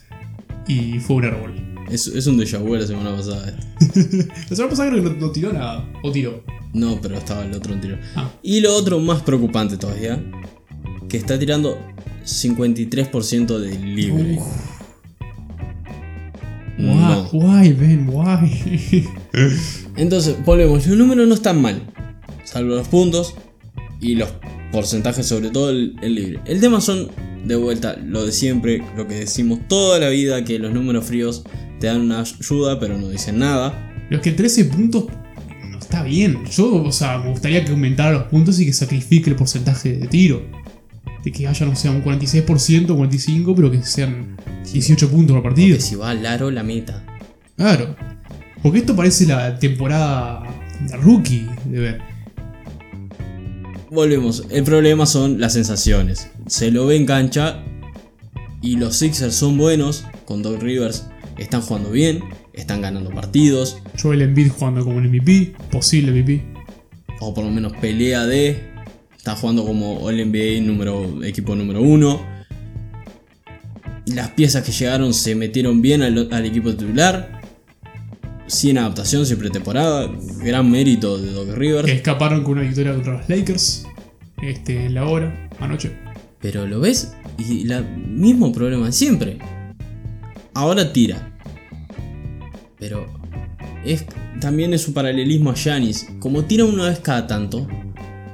Y 0.67 0.99
fue 0.99 1.17
un 1.17 1.25
árbol. 1.25 1.53
Es, 1.89 2.07
es 2.07 2.27
un 2.27 2.37
déjà 2.39 2.57
vu 2.59 2.75
la 2.75 2.87
semana 2.87 3.15
pasada. 3.15 3.53
La 4.49 4.55
semana 4.55 4.69
pasada 4.69 4.89
creo 4.91 5.03
que 5.03 5.09
no, 5.09 5.15
no 5.15 5.31
tiró 5.31 5.51
nada. 5.51 5.89
O 6.03 6.11
tiró. 6.11 6.43
No, 6.73 7.01
pero 7.01 7.17
estaba 7.17 7.43
el 7.43 7.53
otro 7.53 7.73
en 7.73 7.81
tiro. 7.81 7.97
Ah. 8.15 8.29
Y 8.41 8.61
lo 8.61 8.73
otro 8.73 8.97
más 8.99 9.21
preocupante 9.23 9.75
todavía, 9.75 10.23
que 11.09 11.17
está 11.17 11.37
tirando 11.37 11.77
53% 12.25 13.57
de 13.57 13.77
libre. 13.77 14.39
No. 16.77 17.29
Why, 17.31 17.73
Ben, 17.73 18.09
why? 18.09 19.07
Entonces, 19.97 20.35
volvemos, 20.43 20.87
los 20.87 20.97
números 20.97 21.27
no 21.27 21.35
están 21.35 21.61
mal, 21.61 21.81
salvo 22.43 22.75
los 22.75 22.87
puntos 22.87 23.35
y 23.99 24.15
los 24.15 24.29
porcentajes, 24.71 25.27
sobre 25.27 25.51
todo 25.51 25.69
el, 25.69 25.95
el 26.01 26.15
libre. 26.15 26.39
El 26.45 26.59
tema 26.59 26.81
son, 26.81 27.09
de 27.45 27.55
vuelta, 27.55 27.97
lo 27.97 28.25
de 28.25 28.31
siempre, 28.31 28.83
lo 28.95 29.07
que 29.07 29.15
decimos 29.15 29.59
toda 29.67 29.99
la 29.99 30.09
vida, 30.09 30.43
que 30.43 30.57
los 30.59 30.73
números 30.73 31.05
fríos 31.05 31.43
te 31.79 31.87
dan 31.87 32.01
una 32.01 32.21
ayuda, 32.21 32.79
pero 32.79 32.97
no 32.97 33.09
dicen 33.09 33.39
nada. 33.39 33.91
Es 34.09 34.19
que 34.21 34.31
13 34.31 34.65
puntos 34.65 35.05
no 35.69 35.79
está 35.79 36.03
bien. 36.03 36.45
Yo, 36.51 36.83
o 36.83 36.91
sea, 36.91 37.17
me 37.17 37.31
gustaría 37.31 37.63
que 37.63 37.71
aumentara 37.71 38.11
los 38.11 38.23
puntos 38.23 38.59
y 38.59 38.65
que 38.65 38.73
sacrifique 38.73 39.29
el 39.29 39.35
porcentaje 39.35 39.93
de 39.93 40.07
tiro. 40.07 40.60
De 41.23 41.31
que 41.31 41.47
haya, 41.47 41.65
no 41.65 41.75
sé, 41.75 41.89
un 41.89 42.03
46%, 42.03 42.87
45%, 42.87 43.55
pero 43.55 43.71
que 43.71 43.83
sean 43.83 44.37
18 44.71 45.09
puntos 45.09 45.35
por 45.35 45.43
partido. 45.43 45.75
Que 45.75 45.81
si 45.81 45.95
va 45.95 46.09
al 46.09 46.25
aro 46.25 46.49
la 46.49 46.63
meta. 46.63 47.03
Claro. 47.55 47.95
Porque 48.63 48.79
esto 48.79 48.95
parece 48.95 49.25
la 49.25 49.59
temporada 49.59 50.43
rookie 51.01 51.47
de 51.65 51.79
ver. 51.79 52.01
Volvemos, 53.89 54.45
el 54.49 54.63
problema 54.63 55.05
son 55.05 55.39
las 55.39 55.53
sensaciones. 55.53 56.29
Se 56.47 56.71
lo 56.71 56.85
ve 56.87 56.95
en 56.95 57.05
cancha 57.05 57.63
y 58.61 58.77
los 58.77 58.95
Sixers 58.95 59.35
son 59.35 59.57
buenos, 59.57 60.05
con 60.25 60.41
Doc 60.41 60.61
Rivers 60.61 61.07
están 61.37 61.61
jugando 61.61 61.91
bien, 61.91 62.21
están 62.53 62.81
ganando 62.81 63.09
partidos, 63.09 63.77
Joel 63.99 64.21
Embiid 64.21 64.49
jugando 64.49 64.83
como 64.83 64.97
un 64.97 65.07
MVP, 65.07 65.53
posible 65.71 66.11
MVP. 66.11 66.41
o 67.19 67.33
por 67.33 67.43
lo 67.43 67.51
menos 67.51 67.73
pelea 67.73 68.25
de. 68.25 68.70
Está 69.21 69.35
jugando 69.35 69.63
como 69.63 69.99
All 69.99 70.15
NBA 70.15 70.61
número, 70.65 71.23
equipo 71.23 71.55
número 71.55 71.79
uno. 71.79 72.25
Las 74.07 74.31
piezas 74.31 74.63
que 74.63 74.71
llegaron 74.71 75.13
se 75.13 75.35
metieron 75.35 75.79
bien 75.79 76.01
al, 76.01 76.27
al 76.31 76.43
equipo 76.43 76.71
titular. 76.71 77.39
Sin 78.47 78.79
adaptación, 78.79 79.27
sin 79.27 79.37
pretemporada. 79.37 80.09
Gran 80.43 80.71
mérito 80.71 81.19
de 81.19 81.33
Doc 81.33 81.49
Rivers. 81.55 81.85
Que 81.85 81.91
escaparon 81.91 82.41
con 82.43 82.53
una 82.53 82.63
victoria 82.63 82.93
contra 82.93 83.19
los 83.19 83.29
Lakers. 83.29 83.85
Este, 84.41 84.87
en 84.87 84.95
la 84.95 85.05
hora, 85.05 85.49
anoche. 85.59 85.91
Pero 86.41 86.65
lo 86.65 86.79
ves 86.79 87.13
y 87.37 87.71
el 87.71 87.85
mismo 87.95 88.51
problema 88.51 88.91
siempre. 88.91 89.37
Ahora 90.55 90.91
tira. 90.91 91.37
Pero 92.79 93.05
es, 93.85 94.03
también 94.39 94.73
es 94.73 94.87
un 94.87 94.95
paralelismo 94.95 95.51
a 95.51 95.53
Yanis. 95.53 96.07
Como 96.17 96.45
tira 96.45 96.65
una 96.65 96.89
vez 96.89 96.97
cada 96.97 97.27
tanto, 97.27 97.67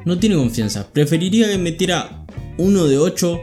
no 0.07 0.17
tiene 0.17 0.35
confianza. 0.35 0.87
Preferiría 0.91 1.47
que 1.47 1.57
metiera 1.57 2.25
uno 2.57 2.85
de 2.85 2.97
8 2.97 3.41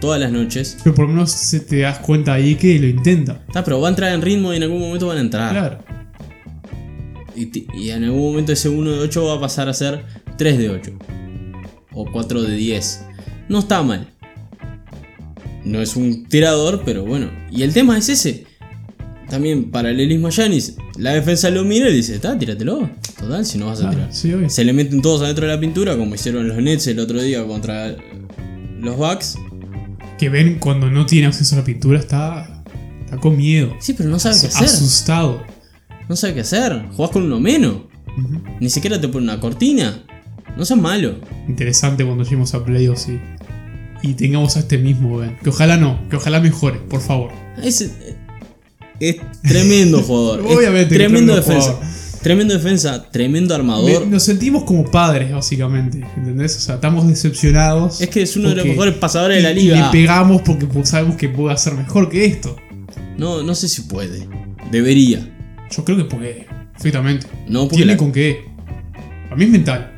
todas 0.00 0.20
las 0.20 0.32
noches. 0.32 0.76
Pero 0.82 0.94
por 0.94 1.06
lo 1.06 1.12
menos 1.12 1.30
se 1.30 1.60
te 1.60 1.78
das 1.78 1.98
cuenta 2.00 2.34
ahí 2.34 2.56
que 2.56 2.78
lo 2.78 2.88
intenta. 2.88 3.44
Está, 3.46 3.64
pero 3.64 3.80
va 3.80 3.88
a 3.88 3.90
entrar 3.90 4.12
en 4.12 4.20
ritmo 4.20 4.52
y 4.52 4.56
en 4.56 4.64
algún 4.64 4.80
momento 4.80 5.06
van 5.06 5.18
a 5.18 5.20
entrar. 5.20 5.52
Claro. 5.52 5.78
Y, 7.34 7.64
y 7.78 7.90
en 7.90 8.04
algún 8.04 8.20
momento 8.20 8.52
ese 8.52 8.68
1 8.68 8.90
de 8.90 8.98
8 8.98 9.24
va 9.24 9.34
a 9.34 9.40
pasar 9.40 9.68
a 9.68 9.74
ser 9.74 10.04
3 10.36 10.58
de 10.58 10.70
8. 10.70 10.92
O 11.92 12.10
4 12.10 12.42
de 12.42 12.56
10. 12.56 13.04
No 13.48 13.60
está 13.60 13.82
mal. 13.82 14.08
No 15.64 15.80
es 15.80 15.96
un 15.96 16.26
tirador, 16.26 16.82
pero 16.84 17.04
bueno. 17.04 17.30
Y 17.50 17.62
el 17.62 17.72
tema 17.72 17.96
es 17.96 18.08
ese. 18.08 18.44
También 19.28 19.70
paralelismo 19.70 20.28
a 20.28 20.30
Yanis. 20.30 20.76
La 20.98 21.12
defensa 21.12 21.50
lo 21.50 21.64
mira 21.64 21.88
y 21.90 21.94
dice, 21.94 22.14
está, 22.14 22.38
tíratelo. 22.38 22.88
Total, 23.18 23.44
si 23.44 23.58
no 23.58 23.66
vas 23.66 23.78
a 23.80 23.82
Claro, 23.82 23.96
tirar. 23.96 24.14
sí, 24.14 24.32
obvio. 24.32 24.48
Se 24.50 24.64
le 24.64 24.72
meten 24.72 25.02
todos 25.02 25.22
adentro 25.22 25.46
de 25.46 25.52
la 25.54 25.60
pintura, 25.60 25.96
como 25.96 26.14
hicieron 26.14 26.48
los 26.48 26.56
Nets 26.58 26.86
el 26.86 26.98
otro 26.98 27.20
día 27.22 27.44
contra 27.46 27.94
los 28.80 28.96
Bucks. 28.96 29.36
Que 30.18 30.28
ven 30.30 30.58
cuando 30.58 30.90
no 30.90 31.04
tiene 31.04 31.26
acceso 31.26 31.54
a 31.54 31.58
la 31.58 31.64
pintura 31.64 31.98
está, 31.98 32.62
está 33.04 33.18
con 33.18 33.36
miedo. 33.36 33.74
Sí, 33.80 33.92
pero 33.92 34.08
no 34.08 34.18
sabe 34.18 34.36
qué 34.40 34.46
hacer. 34.46 34.64
Asustado. 34.64 35.42
No 36.08 36.16
sabe 36.16 36.34
qué 36.34 36.40
hacer. 36.40 36.86
Jugás 36.96 37.10
con 37.10 37.24
uno 37.24 37.38
menos. 37.40 37.82
Ni 38.60 38.70
siquiera 38.70 38.98
te 39.00 39.08
pone 39.08 39.24
una 39.24 39.38
cortina. 39.40 40.02
No 40.56 40.64
seas 40.64 40.80
malo. 40.80 41.16
Interesante 41.48 42.04
cuando 42.04 42.24
lleguemos 42.24 42.54
a 42.54 42.64
playoffs 42.64 43.08
y, 43.08 43.20
y 44.08 44.14
tengamos 44.14 44.56
a 44.56 44.60
este 44.60 44.78
mismo 44.78 45.18
Ben. 45.18 45.36
Que 45.42 45.50
ojalá 45.50 45.76
no, 45.76 46.00
que 46.08 46.16
ojalá 46.16 46.40
mejore, 46.40 46.78
por 46.88 47.02
favor. 47.02 47.30
Es, 47.62 47.90
es 49.00 49.16
tremendo 49.42 50.02
jugador. 50.02 50.40
Obviamente 50.40 50.94
tremendo 50.94 51.32
tremendo 51.34 51.36
defensa. 51.36 51.72
jugador. 51.72 51.96
Tremendo 52.22 52.54
defensa, 52.54 53.06
tremendo 53.12 53.54
Me- 53.54 53.60
armador. 53.60 54.06
nos 54.08 54.22
sentimos 54.24 54.64
como 54.64 54.84
padres, 54.90 55.30
básicamente. 55.30 56.04
¿Entendés? 56.16 56.56
O 56.56 56.60
sea, 56.60 56.74
estamos 56.76 57.06
decepcionados. 57.06 58.00
Es 58.00 58.08
que 58.08 58.22
es 58.22 58.36
uno 58.36 58.48
de 58.48 58.56
los 58.56 58.66
mejores 58.66 58.94
pasadores 58.94 59.36
de 59.36 59.42
la 59.44 59.52
y- 59.52 59.58
y 59.58 59.62
liga. 59.64 59.86
le 59.86 59.92
pegamos 59.92 60.42
porque 60.42 60.66
sabemos 60.84 61.16
que 61.16 61.28
puede 61.28 61.54
hacer 61.54 61.74
mejor 61.74 62.08
que 62.08 62.24
esto. 62.24 62.56
No, 63.16 63.42
no 63.44 63.54
sé 63.54 63.68
si 63.68 63.82
puede. 63.82 64.26
Debería. 64.72 65.32
Yo 65.70 65.84
creo 65.84 65.96
que 65.98 66.04
puede, 66.04 66.46
perfectamente. 66.72 67.26
No, 67.48 67.62
porque 67.64 67.76
Tiene 67.76 67.92
la- 67.92 67.98
con 67.98 68.10
qué. 68.10 68.44
A 69.30 69.36
mí 69.36 69.44
es 69.44 69.50
mental. 69.50 69.92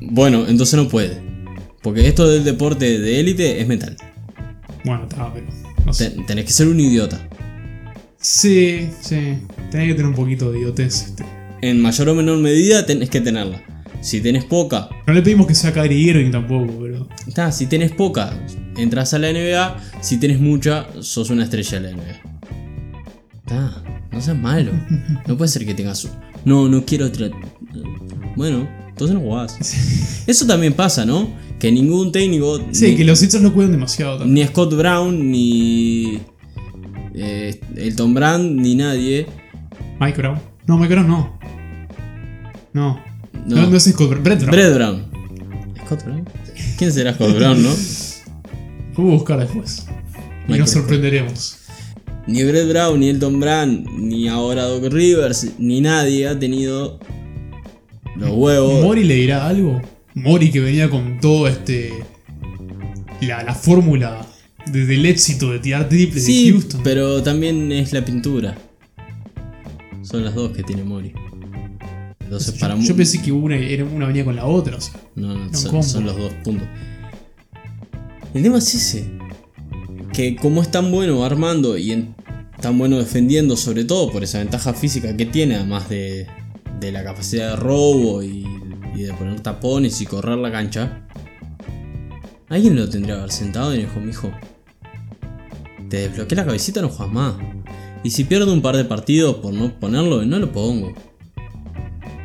Bueno, 0.00 0.46
entonces 0.48 0.74
no 0.76 0.86
puede. 0.88 1.18
Porque 1.82 2.06
esto 2.06 2.28
del 2.28 2.44
deporte 2.44 2.98
de 3.00 3.18
élite 3.20 3.60
es 3.60 3.66
mental. 3.66 3.96
Bueno, 4.84 5.04
está, 5.10 5.32
pero. 5.32 5.46
No 5.84 5.92
sé. 5.92 6.10
Ten- 6.10 6.26
tenés 6.26 6.44
que 6.44 6.52
ser 6.52 6.68
un 6.68 6.78
idiota. 6.78 7.27
Sí, 8.20 8.88
sí. 9.00 9.38
Tenés 9.70 9.88
que 9.88 9.94
tener 9.94 10.06
un 10.06 10.14
poquito 10.14 10.50
de 10.50 10.58
idiotez. 10.58 11.02
este. 11.04 11.24
En 11.62 11.80
mayor 11.80 12.08
o 12.08 12.14
menor 12.14 12.38
medida 12.38 12.86
tenés 12.86 13.10
que 13.10 13.20
tenerla. 13.20 13.62
Si 14.00 14.20
tenés 14.20 14.44
poca, 14.44 14.88
No 15.08 15.12
le 15.12 15.22
pedimos 15.22 15.46
que 15.48 15.56
sea 15.56 15.72
Kyrie 15.72 15.98
Irving 15.98 16.30
tampoco, 16.30 16.72
pero. 16.80 17.08
está, 17.26 17.50
si 17.50 17.66
tenés 17.66 17.90
poca, 17.92 18.32
entras 18.76 19.12
a 19.14 19.18
la 19.18 19.32
NBA. 19.32 19.76
Si 20.00 20.18
tenés 20.18 20.38
mucha, 20.40 20.86
sos 21.00 21.30
una 21.30 21.44
estrella 21.44 21.80
de 21.80 21.90
la 21.90 21.96
NBA. 21.96 22.20
Está, 23.38 23.82
no 24.12 24.20
seas 24.20 24.36
malo. 24.36 24.72
No 25.26 25.36
puede 25.36 25.48
ser 25.48 25.66
que 25.66 25.74
tengas. 25.74 26.08
No, 26.44 26.68
no 26.68 26.84
quiero. 26.84 27.10
Bueno, 28.36 28.68
entonces 28.88 29.14
no 29.14 29.20
jugás. 29.20 29.56
Eso 30.28 30.46
también 30.46 30.74
pasa, 30.74 31.04
¿no? 31.04 31.28
Que 31.58 31.72
ningún 31.72 32.12
técnico. 32.12 32.60
Sí, 32.70 32.90
ni, 32.90 32.96
que 32.96 33.04
los 33.04 33.18
Sixers 33.18 33.42
lo 33.42 33.52
cuidan 33.52 33.72
demasiado 33.72 34.18
también. 34.18 34.34
ni 34.34 34.46
Scott 34.46 34.74
Brown, 34.76 35.30
ni. 35.32 36.20
Eh, 37.18 37.60
Elton 37.76 38.14
Brand, 38.14 38.60
ni 38.60 38.74
nadie. 38.74 39.26
Mike 40.00 40.18
Brown. 40.18 40.38
No, 40.66 40.78
Mike 40.78 40.94
Brown 40.94 41.08
no. 41.08 41.38
No. 42.72 43.00
No. 43.32 43.56
No, 43.56 43.66
no, 43.66 43.76
es 43.76 43.84
Scott 43.84 44.10
Brown. 44.10 44.22
Brett 44.22 44.40
Brown. 44.40 44.50
Brett 44.52 44.74
Brown. 44.74 45.06
¿Scott 45.86 46.04
Brown? 46.04 46.28
¿Quién 46.76 46.92
será 46.92 47.14
Scott 47.14 47.34
Brown, 47.34 47.62
no? 47.62 47.70
Lo 48.96 49.04
voy 49.04 49.12
a 49.12 49.14
buscar 49.16 49.38
después. 49.38 49.86
Y 50.48 50.52
nos 50.52 50.70
sorprenderemos. 50.70 51.58
Ni 52.26 52.44
Brett 52.44 52.68
Brown, 52.68 53.00
ni 53.00 53.08
Elton 53.08 53.40
Brand, 53.40 53.88
ni 53.90 54.28
ahora 54.28 54.64
Doc 54.64 54.92
Rivers, 54.92 55.52
ni 55.58 55.80
nadie 55.80 56.28
ha 56.28 56.38
tenido 56.38 56.98
los 58.16 58.30
huevos. 58.30 58.84
¿Mori 58.84 59.04
le 59.04 59.14
dirá 59.14 59.46
algo? 59.46 59.80
Mori 60.14 60.50
que 60.50 60.60
venía 60.60 60.90
con 60.90 61.20
todo 61.20 61.48
este. 61.48 61.92
La, 63.20 63.42
la 63.42 63.54
fórmula 63.54 64.26
de- 64.72 64.86
del 64.86 65.06
éxito 65.06 65.50
de 65.52 65.58
tirar 65.58 65.88
triples 65.88 66.26
de 66.26 66.32
Sí, 66.32 66.50
Houston. 66.52 66.80
pero 66.84 67.22
también 67.22 67.70
es 67.72 67.92
la 67.92 68.04
pintura. 68.04 68.56
Son 70.02 70.24
las 70.24 70.34
dos 70.34 70.52
que 70.52 70.62
tiene 70.62 70.84
Mori. 70.84 71.12
Entonces, 72.20 72.54
yo, 72.54 72.60
para 72.60 72.76
yo 72.78 72.94
pensé 72.96 73.20
que 73.22 73.32
una, 73.32 73.56
era 73.56 73.84
una 73.84 74.06
venía 74.06 74.24
con 74.24 74.36
la 74.36 74.44
otra. 74.46 74.76
O 74.76 74.80
sea, 74.80 74.94
No, 75.16 75.34
no, 75.34 75.82
son, 75.82 76.04
los 76.04 76.16
dos 76.16 76.32
puntos. 76.44 76.68
El 78.34 78.42
tema 78.42 78.58
es 78.58 78.74
ese. 78.74 79.08
Que 80.12 80.36
como 80.36 80.62
es 80.62 80.70
tan 80.70 80.90
bueno 80.90 81.24
armando 81.24 81.76
y 81.78 81.92
en- 81.92 82.14
tan 82.60 82.76
bueno 82.78 82.98
defendiendo, 82.98 83.56
sobre 83.56 83.84
todo 83.84 84.10
por 84.10 84.24
esa 84.24 84.38
ventaja 84.38 84.74
física 84.74 85.16
que 85.16 85.26
tiene, 85.26 85.56
además 85.56 85.88
de, 85.88 86.26
de 86.80 86.92
la 86.92 87.04
capacidad 87.04 87.50
de 87.50 87.56
robo 87.56 88.22
y, 88.22 88.44
y 88.96 89.02
de 89.02 89.12
poner 89.14 89.40
tapones 89.40 90.00
y 90.00 90.06
correr 90.06 90.38
la 90.38 90.50
cancha, 90.50 91.06
alguien 92.48 92.74
lo 92.76 92.88
tendría 92.88 93.14
que 93.14 93.20
haber 93.20 93.32
sentado 93.32 93.74
y 93.74 93.78
dijo, 93.78 94.00
mijo, 94.00 94.30
te 95.88 96.08
desbloqueé 96.08 96.36
la 96.36 96.44
cabecita, 96.44 96.80
no 96.80 96.88
juegas 96.88 97.14
más. 97.14 97.34
Y 98.04 98.10
si 98.10 98.24
pierdo 98.24 98.52
un 98.52 98.62
par 98.62 98.76
de 98.76 98.84
partidos 98.84 99.36
por 99.36 99.52
no 99.52 99.78
ponerlo, 99.78 100.24
no 100.24 100.38
lo 100.38 100.52
pongo. 100.52 100.94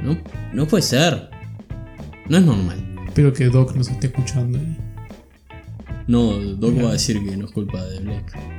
No, 0.03 0.17
no 0.53 0.67
puede 0.67 0.84
ser. 0.84 1.29
No 2.29 2.38
es 2.38 2.43
normal. 2.43 2.77
espero 3.08 3.34
que 3.34 3.46
Doc 3.46 3.75
nos 3.75 3.89
esté 3.89 4.08
escuchando 4.08 4.58
y 4.58 4.77
No, 6.08 6.34
Doc 6.38 6.77
va 6.84 6.89
a 6.89 6.93
decir 6.93 7.24
que 7.24 7.36
no 7.38 7.46
es 7.46 7.51
culpa 7.51 7.84
de 7.86 8.00
Blake. 8.00 8.34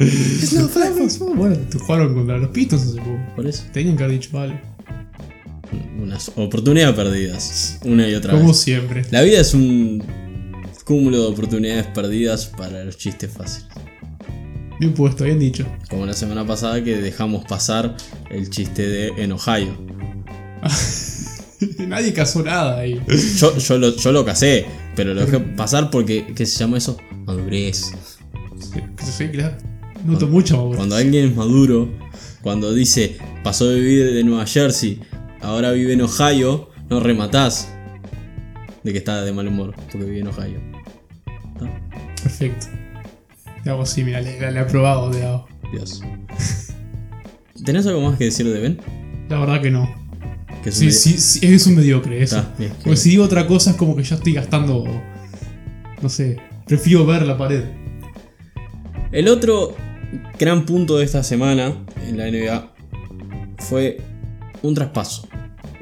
Es 0.00 0.54
no, 0.54 1.34
Bueno, 1.34 1.56
te 1.68 1.78
jugaron 1.78 2.14
contra 2.14 2.38
los 2.38 2.48
Pistons 2.50 2.82
hace 2.82 2.96
poco. 2.96 3.18
Por 3.36 3.46
eso. 3.46 3.64
Tenían 3.70 3.98
que 3.98 4.04
haber 4.04 4.18
dicho 4.18 4.38
algo. 4.38 4.58
Unas 6.00 6.32
oportunidades 6.36 6.96
perdidas. 6.96 7.78
Una 7.84 8.08
y 8.08 8.14
otra 8.14 8.32
Como 8.32 8.48
vez. 8.48 8.56
siempre. 8.56 9.04
La 9.10 9.20
vida 9.20 9.40
es 9.40 9.52
un 9.52 10.02
cúmulo 10.90 11.20
de 11.20 11.26
oportunidades 11.28 11.86
perdidas 11.86 12.46
para 12.46 12.82
los 12.82 12.96
chistes 12.96 13.30
fáciles. 13.30 13.68
Bien 14.80 14.92
puesto, 14.92 15.22
bien 15.22 15.38
dicho. 15.38 15.64
Como 15.88 16.04
la 16.04 16.14
semana 16.14 16.44
pasada 16.44 16.82
que 16.82 16.96
dejamos 16.96 17.44
pasar 17.44 17.96
el 18.28 18.50
chiste 18.50 18.88
de 18.88 19.08
en 19.22 19.30
Ohio. 19.30 19.78
Nadie 21.86 22.12
casó 22.12 22.42
nada 22.42 22.80
ahí. 22.80 23.00
Yo, 23.36 23.56
yo, 23.56 23.78
lo, 23.78 23.94
yo 23.94 24.10
lo 24.10 24.24
casé, 24.24 24.66
pero 24.96 25.14
lo 25.14 25.20
dejé 25.20 25.38
pasar 25.56 25.92
porque, 25.92 26.26
¿qué 26.34 26.44
se 26.44 26.58
llama 26.58 26.78
eso? 26.78 26.96
Madurez. 27.24 27.92
Sí, 28.58 29.12
sí, 29.16 29.28
claro. 29.28 29.58
Noto 30.04 30.26
mucho 30.26 30.56
madurez. 30.56 30.76
Cuando 30.76 30.96
alguien 30.96 31.28
es 31.28 31.36
maduro, 31.36 31.88
cuando 32.42 32.74
dice, 32.74 33.16
pasó 33.44 33.68
de 33.68 33.78
vivir 33.78 34.12
de 34.12 34.24
Nueva 34.24 34.44
Jersey, 34.44 35.00
ahora 35.40 35.70
vive 35.70 35.92
en 35.92 36.00
Ohio, 36.00 36.68
no 36.88 36.98
rematás 36.98 37.68
de 38.82 38.90
que 38.90 38.98
está 38.98 39.22
de 39.22 39.32
mal 39.32 39.46
humor, 39.46 39.76
porque 39.76 40.04
vive 40.04 40.18
en 40.18 40.26
Ohio. 40.26 40.69
¿Está? 42.26 42.46
Perfecto. 42.46 42.66
Te 43.62 43.70
hago 43.70 43.82
así, 43.82 44.04
mira, 44.04 44.20
le, 44.20 44.38
le 44.38 44.46
he 44.46 44.58
aprobado, 44.58 45.10
te 45.10 45.24
hago. 45.24 45.46
Dios. 45.72 46.02
¿Tenés 47.64 47.86
algo 47.86 48.00
más 48.00 48.18
que 48.18 48.24
decir 48.24 48.48
de 48.48 48.58
Ben? 48.58 48.80
La 49.28 49.38
verdad 49.38 49.60
que 49.60 49.70
no. 49.70 49.88
Que 50.62 50.70
es 50.70 50.80
un 50.80 50.90
Sí, 50.90 51.12
sí, 51.12 51.18
sí, 51.18 51.54
es 51.54 51.66
un 51.66 51.76
mediocre 51.76 52.22
eso. 52.22 52.38
Está, 52.38 52.54
bien, 52.58 52.72
Porque 52.82 52.96
si 52.96 53.10
digo 53.10 53.24
otra 53.24 53.46
cosa 53.46 53.70
es 53.70 53.76
como 53.76 53.94
que 53.96 54.02
ya 54.02 54.16
estoy 54.16 54.32
gastando. 54.32 54.84
No 56.02 56.08
sé. 56.08 56.38
Prefiero 56.66 57.04
ver 57.06 57.22
la 57.22 57.36
pared. 57.36 57.64
El 59.12 59.28
otro 59.28 59.74
gran 60.38 60.64
punto 60.64 60.98
de 60.98 61.04
esta 61.04 61.22
semana 61.22 61.74
en 62.06 62.16
la 62.16 62.30
NBA 62.30 62.74
fue 63.58 63.98
un 64.62 64.74
traspaso. 64.74 65.28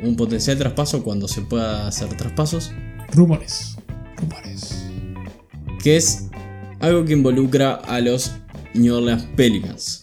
Un 0.02 0.16
potencial 0.16 0.59
traspaso 0.59 1.02
cuando 1.02 1.28
se 1.28 1.42
pueda 1.42 1.88
hacer 1.88 2.09
traspasos. 2.16 2.73
Rumores. 3.12 3.76
Rumores. 4.16 4.85
que 5.83 5.97
es 5.97 6.27
algo 6.80 7.04
que 7.04 7.12
involucra 7.12 7.75
a 7.75 8.00
los 8.00 8.32
New 8.75 8.94
Orleans 8.94 9.25
Pelicans. 9.37 10.02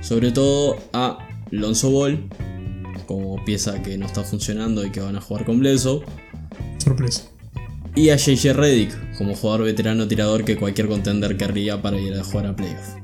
Sobre 0.00 0.32
todo 0.32 0.76
a 0.92 1.18
Lonzo 1.50 1.90
Ball, 1.90 2.28
como 3.06 3.42
pieza 3.44 3.82
que 3.82 3.96
no 3.98 4.06
está 4.06 4.22
funcionando 4.22 4.84
y 4.84 4.90
que 4.90 5.00
van 5.00 5.16
a 5.16 5.20
jugar 5.20 5.44
con 5.44 5.58
Bledsoe. 5.58 6.02
Sorpresa. 6.78 7.30
Y 7.94 8.10
a 8.10 8.16
JJ 8.16 8.52
Redick, 8.54 9.16
como 9.16 9.34
jugador 9.34 9.64
veterano 9.64 10.08
tirador 10.08 10.44
que 10.44 10.56
cualquier 10.56 10.88
contender 10.88 11.36
querría 11.36 11.80
para 11.80 11.98
ir 11.98 12.14
a 12.14 12.24
jugar 12.24 12.46
a 12.46 12.56
playoff. 12.56 12.96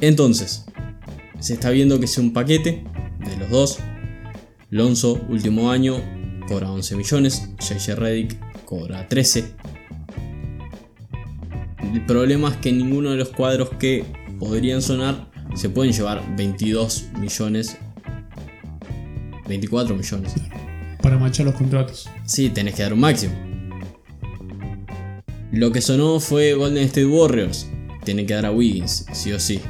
Entonces, 0.00 0.64
se 1.40 1.54
está 1.54 1.70
viendo 1.70 1.98
que 1.98 2.06
sea 2.06 2.22
un 2.22 2.32
paquete 2.32 2.84
de 3.18 3.36
los 3.36 3.50
dos. 3.50 3.78
Lonzo, 4.70 5.20
último 5.28 5.70
año, 5.70 5.96
cobra 6.46 6.70
11 6.70 6.96
millones. 6.96 7.48
JJ 7.58 7.96
Redick 7.96 8.64
cobra 8.64 9.08
13. 9.08 9.54
El 11.92 12.04
problema 12.06 12.48
es 12.50 12.56
que 12.56 12.72
ninguno 12.72 13.10
de 13.10 13.16
los 13.16 13.28
cuadros 13.30 13.70
que 13.78 14.04
podrían 14.38 14.80
sonar 14.82 15.30
se 15.54 15.68
pueden 15.68 15.92
llevar 15.92 16.22
22 16.36 17.06
millones. 17.20 17.76
24 19.48 19.94
millones. 19.94 20.32
Para 21.02 21.18
manchar 21.18 21.46
los 21.46 21.54
contratos. 21.54 22.08
Sí, 22.24 22.48
tenés 22.48 22.74
que 22.74 22.82
dar 22.82 22.94
un 22.94 23.00
máximo. 23.00 23.34
Lo 25.52 25.70
que 25.72 25.80
sonó 25.82 26.18
fue 26.20 26.54
Golden 26.54 26.84
State 26.84 27.06
Warriors. 27.06 27.66
Tienen 28.04 28.26
que 28.26 28.34
dar 28.34 28.46
a 28.46 28.52
Wiggins, 28.52 29.04
sí 29.12 29.32
o 29.32 29.38
sí. 29.38 29.60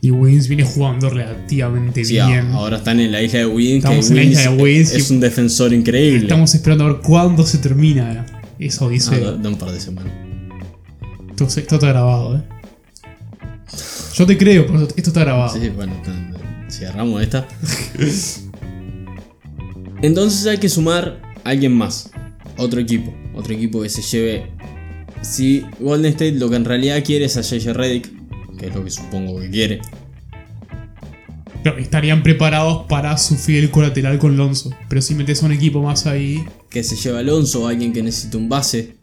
Y 0.00 0.10
Wins 0.10 0.48
viene 0.48 0.64
jugando 0.64 1.10
relativamente 1.10 2.04
Sí, 2.04 2.14
bien. 2.14 2.50
ahora 2.52 2.78
están 2.78 2.98
en 2.98 3.12
la 3.12 3.22
isla 3.22 3.40
de 3.40 3.46
Wiggins. 3.46 3.84
Estamos 3.84 4.06
que 4.06 4.12
en 4.12 4.16
la 4.16 4.22
isla 4.24 4.50
de 4.50 4.62
Wiggins 4.62 4.92
es 4.94 5.10
un 5.10 5.20
defensor 5.20 5.72
increíble. 5.72 6.22
Estamos 6.22 6.54
esperando 6.54 6.84
a 6.84 6.92
ver 6.92 7.00
cuándo 7.02 7.44
se 7.46 7.58
termina 7.58 8.26
esa 8.58 8.86
Ah, 8.86 9.18
da, 9.18 9.32
da 9.36 9.48
un 9.48 9.56
par 9.56 9.70
de 9.72 9.80
semanas. 9.80 10.12
Esto, 11.46 11.60
esto 11.60 11.74
está 11.76 11.88
grabado, 11.88 12.36
eh. 12.36 12.42
Yo 14.14 14.26
te 14.26 14.36
creo, 14.36 14.66
pero 14.66 14.82
esto 14.82 15.10
está 15.10 15.20
grabado. 15.20 15.58
Sí, 15.58 15.68
bueno, 15.70 15.94
si 16.68 16.84
agarramos 16.84 17.22
esta. 17.22 17.48
Entonces 20.02 20.46
hay 20.46 20.58
que 20.58 20.68
sumar 20.68 21.22
a 21.44 21.50
alguien 21.50 21.72
más. 21.72 22.10
Otro 22.58 22.80
equipo. 22.80 23.14
Otro 23.34 23.54
equipo 23.54 23.82
que 23.82 23.88
se 23.88 24.02
lleve. 24.02 24.50
Si 25.22 25.64
Golden 25.80 26.12
State 26.12 26.32
lo 26.32 26.50
que 26.50 26.56
en 26.56 26.64
realidad 26.64 27.02
quiere 27.04 27.24
es 27.26 27.36
a 27.36 27.40
JJ 27.40 27.72
Redick, 27.72 28.10
que 28.58 28.66
es 28.66 28.74
lo 28.74 28.84
que 28.84 28.90
supongo 28.90 29.40
que 29.40 29.48
quiere. 29.50 29.80
Pero 31.62 31.78
estarían 31.78 32.22
preparados 32.22 32.86
para 32.88 33.16
sufrir 33.16 33.62
el 33.62 33.70
colateral 33.70 34.18
con 34.18 34.36
Lonzo. 34.36 34.70
Pero 34.88 35.00
si 35.00 35.14
metes 35.14 35.42
a 35.42 35.46
un 35.46 35.52
equipo 35.52 35.80
más 35.80 36.06
ahí. 36.06 36.44
que 36.68 36.82
se 36.82 36.96
lleva 36.96 37.20
Alonso, 37.20 37.68
alguien 37.68 37.92
que 37.92 38.02
necesite 38.02 38.36
un 38.36 38.48
base 38.48 38.96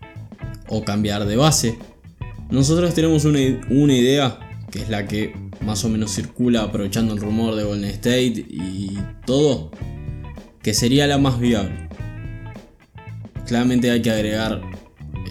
o 0.67 0.84
cambiar 0.84 1.25
de 1.25 1.36
base. 1.36 1.78
Nosotros 2.50 2.94
tenemos 2.94 3.26
una, 3.26 3.40
una 3.70 3.94
idea 3.94 4.40
que 4.72 4.82
es 4.82 4.90
la 4.90 5.08
que 5.08 5.36
más 5.62 5.84
o 5.84 5.90
menos 5.90 6.14
circula 6.14 6.64
aprovechando 6.64 7.14
el 7.14 7.20
rumor 7.20 7.56
de 7.56 7.64
Golden 7.64 7.90
State 7.92 8.46
y 8.50 8.98
todo, 9.26 9.72
que 10.62 10.74
sería 10.74 11.08
la 11.08 11.18
más 11.18 11.40
viable. 11.40 11.90
Claramente 13.48 13.90
hay 13.90 14.02
que 14.02 14.12
agregar 14.12 14.62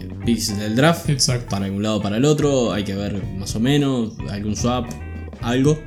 eh, 0.01 0.09
picks 0.25 0.59
del 0.59 0.75
draft 0.75 1.09
Exacto. 1.09 1.49
para 1.51 1.71
un 1.71 1.83
lado 1.83 1.97
o 1.97 2.03
para 2.03 2.17
el 2.17 2.25
otro, 2.25 2.73
hay 2.73 2.85
que 2.85 2.95
ver 2.95 3.23
más 3.39 3.55
o 3.55 3.61
menos, 3.61 4.15
algún 4.29 4.57
swap, 4.57 4.87
algo 5.41 5.79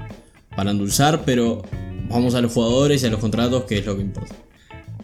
para 0.56 0.72
endulzar, 0.72 1.24
pero 1.26 1.62
vamos 2.10 2.36
a 2.36 2.42
los 2.42 2.54
jugadores 2.54 3.04
y 3.04 3.08
a 3.08 3.10
los 3.10 3.20
contratos, 3.20 3.66
que 3.66 3.78
es 3.78 3.86
lo 3.86 3.96
que 3.96 4.02
importa. 4.02 4.36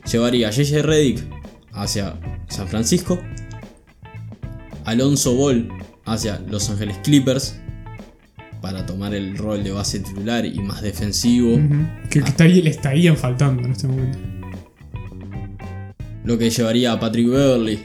Llevaría 0.09 0.47
a 0.47 0.51
JJ 0.51 0.81
Redick 0.83 1.27
hacia 1.73 2.17
San 2.47 2.67
Francisco, 2.67 3.19
Alonso 4.85 5.35
Ball 5.35 5.69
hacia 6.07 6.39
Los 6.49 6.69
Ángeles 6.71 6.97
Clippers 7.03 7.59
para 8.61 8.85
tomar 8.87 9.13
el 9.13 9.37
rol 9.37 9.63
de 9.63 9.71
base 9.71 9.99
titular 9.99 10.43
y 10.45 10.59
más 10.59 10.81
defensivo, 10.81 11.53
Ujú. 11.55 11.75
Que, 12.09 12.21
que 12.21 12.29
estaría- 12.29 12.63
le 12.63 12.69
estarían 12.71 13.15
faltando 13.15 13.63
en 13.63 13.71
este 13.71 13.87
momento. 13.87 14.17
lo 16.23 16.37
que 16.37 16.49
llevaría 16.49 16.91
a 16.91 16.99
Patrick 16.99 17.27
Beverly 17.29 17.79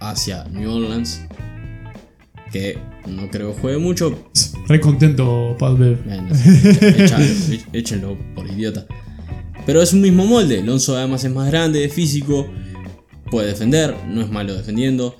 hacia 0.00 0.44
New 0.44 0.68
Orleans, 0.72 1.22
que 2.52 2.78
no 3.06 3.30
creo 3.30 3.54
que 3.54 3.60
juegue 3.60 3.78
mucho, 3.78 4.26
Re 4.66 4.80
contento, 4.80 5.56
Pat 5.58 5.76
Bev. 5.78 5.98
Bueno, 6.04 6.28
échenlo 7.72 8.16
por 8.36 8.46
idiota. 8.48 8.86
Pero 9.66 9.82
es 9.82 9.92
un 9.92 10.00
mismo 10.00 10.26
molde. 10.26 10.62
Lonzo 10.62 10.96
además 10.96 11.24
es 11.24 11.32
más 11.32 11.50
grande, 11.50 11.84
es 11.84 11.92
físico, 11.92 12.48
puede 13.30 13.48
defender, 13.48 13.96
no 14.08 14.20
es 14.22 14.30
malo 14.30 14.54
defendiendo. 14.54 15.16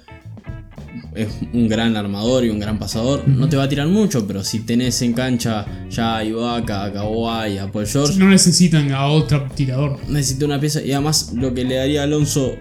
Es 1.14 1.28
un 1.52 1.68
gran 1.68 1.96
armador 1.96 2.44
y 2.44 2.50
un 2.50 2.60
gran 2.60 2.78
pasador. 2.78 3.26
No 3.26 3.48
te 3.48 3.56
va 3.56 3.64
a 3.64 3.68
tirar 3.68 3.88
mucho, 3.88 4.26
pero 4.26 4.44
si 4.44 4.60
tenés 4.60 5.02
en 5.02 5.12
cancha 5.12 5.66
ya 5.90 6.18
a 6.18 6.24
Ibaka, 6.24 6.84
a 6.84 6.92
Kawhi, 6.92 7.58
a 7.58 7.70
Paul 7.72 7.86
George, 7.86 8.16
No 8.18 8.28
necesitan 8.28 8.92
a 8.92 9.06
otro 9.08 9.46
tirador. 9.54 9.98
necesita 10.08 10.44
una 10.46 10.60
pieza. 10.60 10.80
Y 10.82 10.92
además 10.92 11.32
lo 11.34 11.52
que 11.52 11.64
le 11.64 11.74
daría 11.76 12.02
a 12.02 12.04
Alonso, 12.04 12.52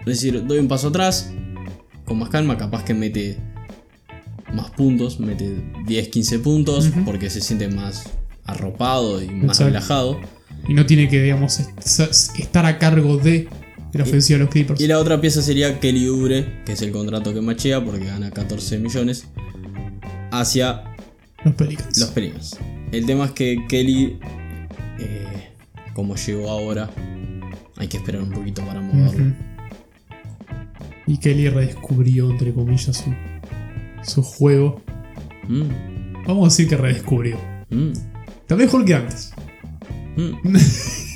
es 0.00 0.06
decir, 0.06 0.44
doy 0.46 0.58
un 0.58 0.68
paso 0.68 0.88
atrás, 0.88 1.32
con 2.04 2.18
más 2.18 2.28
calma, 2.28 2.56
capaz 2.56 2.84
que 2.84 2.94
mete 2.94 3.38
más 4.52 4.70
puntos, 4.70 5.18
mete 5.18 5.56
10, 5.86 6.08
15 6.08 6.38
puntos, 6.38 6.90
porque 7.04 7.30
se 7.30 7.40
siente 7.40 7.68
más 7.68 8.04
arropado 8.44 9.22
y 9.22 9.26
más 9.28 9.44
Exacto. 9.58 9.64
relajado. 9.64 10.20
Y 10.68 10.74
no 10.74 10.86
tiene 10.86 11.08
que, 11.08 11.20
digamos, 11.22 11.58
est- 11.58 12.38
estar 12.38 12.64
a 12.66 12.78
cargo 12.78 13.16
de 13.16 13.48
la 13.98 14.04
ofensiva 14.04 14.38
de 14.38 14.44
los 14.44 14.52
Clippers. 14.52 14.80
Y 14.80 14.86
la 14.86 14.98
otra 14.98 15.20
pieza 15.20 15.42
sería 15.42 15.78
Kelly 15.80 16.06
Oubre, 16.08 16.62
que 16.64 16.72
es 16.72 16.82
el 16.82 16.92
contrato 16.92 17.32
que 17.34 17.40
machea 17.40 17.84
porque 17.84 18.06
gana 18.06 18.30
14 18.30 18.78
millones, 18.78 19.26
hacia 20.30 20.82
Los 21.44 21.54
Pelicans. 21.54 21.98
los 21.98 22.10
Pelicans. 22.10 22.58
El 22.90 23.06
tema 23.06 23.26
es 23.26 23.30
que 23.32 23.66
Kelly, 23.68 24.18
eh, 24.98 25.50
como 25.94 26.16
llegó 26.16 26.48
ahora, 26.50 26.90
hay 27.76 27.88
que 27.88 27.96
esperar 27.98 28.22
un 28.22 28.30
poquito 28.30 28.64
para 28.64 28.80
moverlo. 28.80 29.34
Y 31.06 31.18
Kelly 31.18 31.48
redescubrió, 31.48 32.30
entre 32.30 32.52
comillas, 32.54 32.96
su, 32.96 33.12
su 34.10 34.22
juego. 34.22 34.80
Mm, 35.48 36.24
Vamos 36.26 36.42
a 36.44 36.48
decir 36.50 36.68
que 36.68 36.76
redescubrió. 36.76 37.36
mm, 37.70 37.92
Está 38.42 38.54
mejor 38.56 38.84
que 38.84 38.94
antes. 38.94 39.32
mm. 40.16 40.32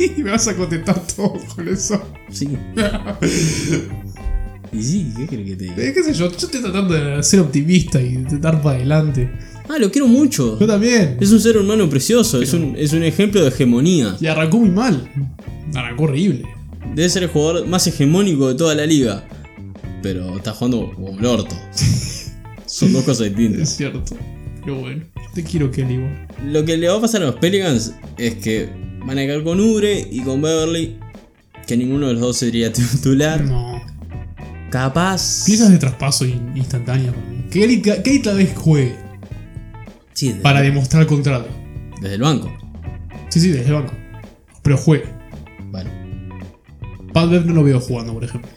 Sí, 0.16 0.22
me 0.22 0.30
vas 0.30 0.48
a 0.48 0.56
contestar 0.56 0.98
todo 1.14 1.34
con 1.54 1.68
eso. 1.68 2.00
Sí. 2.30 2.48
y 4.72 4.82
sí, 4.82 5.12
¿qué 5.16 5.26
crees 5.26 5.48
que 5.50 5.56
te 5.56 5.64
diga? 5.64 5.76
Eh, 5.76 5.92
¿Qué 5.92 6.02
sé 6.02 6.12
yo? 6.14 6.30
Yo 6.30 6.36
estoy 6.36 6.60
tratando 6.60 6.94
de 6.94 7.22
ser 7.22 7.40
optimista 7.40 8.00
y 8.00 8.16
de 8.16 8.38
dar 8.38 8.62
para 8.62 8.76
adelante. 8.76 9.30
Ah, 9.68 9.78
lo 9.78 9.90
quiero 9.90 10.06
mucho. 10.06 10.58
Yo 10.58 10.66
también. 10.66 11.16
Es 11.20 11.30
un 11.32 11.40
ser 11.40 11.58
humano 11.58 11.88
precioso, 11.90 12.40
es, 12.40 12.52
un, 12.54 12.74
es 12.76 12.92
un 12.92 13.02
ejemplo 13.02 13.42
de 13.42 13.48
hegemonía. 13.48 14.16
Y 14.20 14.26
arrancó 14.26 14.58
muy 14.58 14.70
mal. 14.70 15.08
Arrancó 15.74 16.04
horrible. 16.04 16.44
Debe 16.94 17.08
ser 17.08 17.24
el 17.24 17.28
jugador 17.28 17.66
más 17.66 17.86
hegemónico 17.86 18.48
de 18.48 18.54
toda 18.54 18.74
la 18.74 18.86
liga. 18.86 19.24
pero 20.02 20.36
está 20.36 20.52
jugando 20.52 20.92
como 20.94 21.18
el 21.18 21.24
orto. 21.26 21.54
Son 22.66 22.92
dos 22.92 23.04
cosas 23.04 23.26
Es 23.26 23.36
distintas. 23.36 23.68
cierto. 23.76 24.02
Pero 24.64 24.76
bueno, 24.80 25.02
te 25.34 25.42
quiero 25.44 25.70
Kelly 25.70 25.94
igual. 25.94 26.26
Lo 26.46 26.64
que 26.64 26.76
le 26.76 26.88
va 26.88 26.96
a 26.96 27.00
pasar 27.00 27.22
a 27.22 27.26
los 27.26 27.36
Pelicans 27.36 27.92
es 28.18 28.34
que 28.36 28.68
van 29.04 29.18
a 29.18 29.22
quedar 29.22 29.42
con 29.42 29.60
Ubre 29.60 30.06
y 30.10 30.20
con 30.22 30.40
Beverly, 30.42 30.96
que 31.66 31.76
ninguno 31.76 32.08
de 32.08 32.14
los 32.14 32.22
dos 32.22 32.36
sería 32.38 32.72
titular. 32.72 33.42
No. 33.44 33.80
Capaz. 34.70 35.44
Piezas 35.46 35.70
de 35.70 35.78
traspaso 35.78 36.24
in- 36.24 36.52
instantáneas 36.56 37.14
para 37.14 37.26
mí. 37.26 37.44
Kelly, 37.50 37.82
Kelly 37.82 38.22
tal 38.22 38.36
vez 38.36 38.52
juegue 38.56 38.94
Sí, 40.12 40.28
desde, 40.28 40.40
para 40.42 40.60
demostrar 40.60 41.02
el 41.02 41.08
contrato. 41.08 41.48
desde 42.00 42.14
el 42.14 42.20
banco. 42.20 42.50
Sí, 43.30 43.40
sí, 43.40 43.48
desde 43.48 43.66
el 43.66 43.74
banco. 43.74 43.94
Pero 44.62 44.76
juegue. 44.76 45.04
Bueno. 45.70 45.90
Pat 47.12 47.28
Bev 47.30 47.46
no 47.46 47.54
lo 47.54 47.64
veo 47.64 47.80
jugando, 47.80 48.12
por 48.12 48.24
ejemplo. 48.24 48.48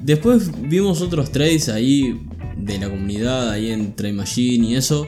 Después 0.00 0.50
vimos 0.68 1.00
otros 1.02 1.30
trades 1.30 1.68
ahí 1.68 2.20
de 2.56 2.78
la 2.78 2.88
comunidad, 2.88 3.50
ahí 3.50 3.70
en 3.70 3.94
Trade 3.94 4.14
Machine 4.14 4.66
y 4.68 4.74
eso, 4.76 5.06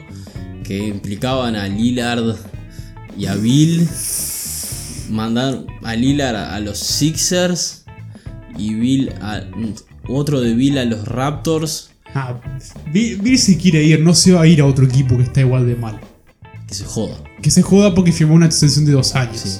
que 0.63 0.87
implicaban 0.87 1.55
a 1.55 1.67
Lillard 1.67 2.35
y 3.17 3.25
a 3.25 3.35
Bill. 3.35 3.87
Mandar 5.09 5.65
a 5.83 5.95
Lillard 5.95 6.35
a 6.35 6.59
los 6.59 6.77
Sixers 6.79 7.85
y 8.57 8.73
Bill 8.75 9.11
a. 9.21 9.41
Otro 10.07 10.41
de 10.41 10.53
Bill 10.53 10.77
a 10.77 10.85
los 10.85 11.07
Raptors. 11.07 11.91
Ah, 12.13 12.39
Bill, 12.91 13.19
Bill 13.21 13.39
se 13.39 13.57
quiere 13.57 13.83
ir, 13.83 14.01
no 14.01 14.13
se 14.13 14.33
va 14.33 14.41
a 14.41 14.47
ir 14.47 14.61
a 14.61 14.65
otro 14.65 14.85
equipo 14.85 15.15
que 15.17 15.23
está 15.23 15.41
igual 15.41 15.65
de 15.65 15.75
mal. 15.75 15.99
Que 16.67 16.73
se 16.75 16.83
joda. 16.85 17.15
Que 17.41 17.49
se 17.49 17.61
joda 17.61 17.95
porque 17.95 18.11
firmó 18.11 18.33
una 18.35 18.45
extensión 18.45 18.85
de 18.85 18.91
dos 18.91 19.15
años. 19.15 19.39
Sí. 19.39 19.59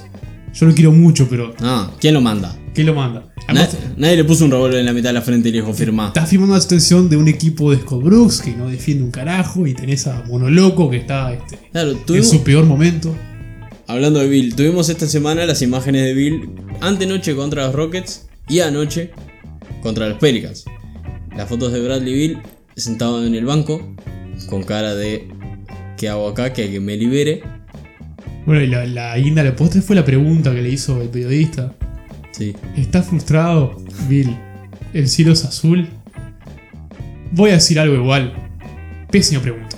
Yo 0.53 0.67
lo 0.67 0.73
quiero 0.73 0.91
mucho, 0.91 1.27
pero 1.29 1.53
Ah, 1.61 1.91
¿quién 1.99 2.13
lo 2.13 2.21
manda? 2.21 2.55
¿qué 2.73 2.83
lo 2.83 2.93
manda? 2.93 3.31
Además, 3.47 3.77
nadie 3.97 4.17
le 4.17 4.23
puso 4.23 4.45
un 4.45 4.51
revólver 4.51 4.79
en 4.79 4.85
la 4.85 4.93
mitad 4.93 5.09
de 5.09 5.13
la 5.13 5.21
frente 5.21 5.49
y 5.49 5.51
le 5.51 5.59
dijo 5.59 5.73
firma. 5.73 6.07
Estás 6.07 6.29
firmando 6.29 6.53
una 6.53 6.59
extensión 6.59 7.09
de 7.09 7.17
un 7.17 7.27
equipo 7.27 7.71
de 7.71 7.79
Scott 7.79 8.03
Brooks 8.03 8.41
que 8.41 8.55
no 8.55 8.67
defiende 8.67 9.03
un 9.03 9.11
carajo 9.11 9.67
y 9.67 9.73
tenés 9.73 10.07
a 10.07 10.23
Monoloco 10.27 10.89
que 10.89 10.97
está 10.97 11.33
este, 11.33 11.59
Claro, 11.71 11.95
en 12.07 12.23
su 12.23 12.43
peor 12.43 12.65
momento. 12.65 13.15
Hablando 13.87 14.19
de 14.19 14.27
Bill, 14.27 14.55
tuvimos 14.55 14.89
esta 14.89 15.07
semana 15.07 15.45
las 15.45 15.61
imágenes 15.61 16.03
de 16.03 16.13
Bill 16.13 16.49
antenoche 16.81 17.35
contra 17.35 17.65
los 17.65 17.75
Rockets 17.75 18.27
y 18.47 18.59
anoche 18.59 19.11
contra 19.81 20.09
los 20.09 20.17
Pelicans. 20.17 20.65
Las 21.35 21.49
fotos 21.49 21.73
de 21.73 21.81
Bradley 21.81 22.13
Bill 22.13 22.37
sentado 22.75 23.25
en 23.25 23.35
el 23.35 23.45
banco 23.45 23.95
con 24.49 24.63
cara 24.63 24.95
de 24.95 25.27
¿qué 25.97 26.09
hago 26.09 26.27
acá? 26.27 26.53
Que 26.53 26.63
alguien 26.63 26.85
me 26.85 26.97
libere. 26.97 27.43
Bueno, 28.45 28.61
y 28.61 28.67
la, 28.67 28.85
la 28.85 29.17
guinda 29.17 29.43
del 29.43 29.53
postre 29.53 29.81
fue 29.81 29.95
la 29.95 30.05
pregunta 30.05 30.53
que 30.53 30.61
le 30.61 30.69
hizo 30.69 31.01
el 31.01 31.09
periodista. 31.09 31.73
Sí. 32.31 32.55
¿Estás 32.75 33.07
frustrado, 33.07 33.77
Bill? 34.09 34.35
¿El 34.93 35.07
cielo 35.07 35.33
es 35.33 35.45
azul? 35.45 35.87
Voy 37.31 37.51
a 37.51 37.53
decir 37.53 37.79
algo 37.79 37.95
igual. 37.95 38.33
Pésima 39.11 39.41
pregunta. 39.41 39.77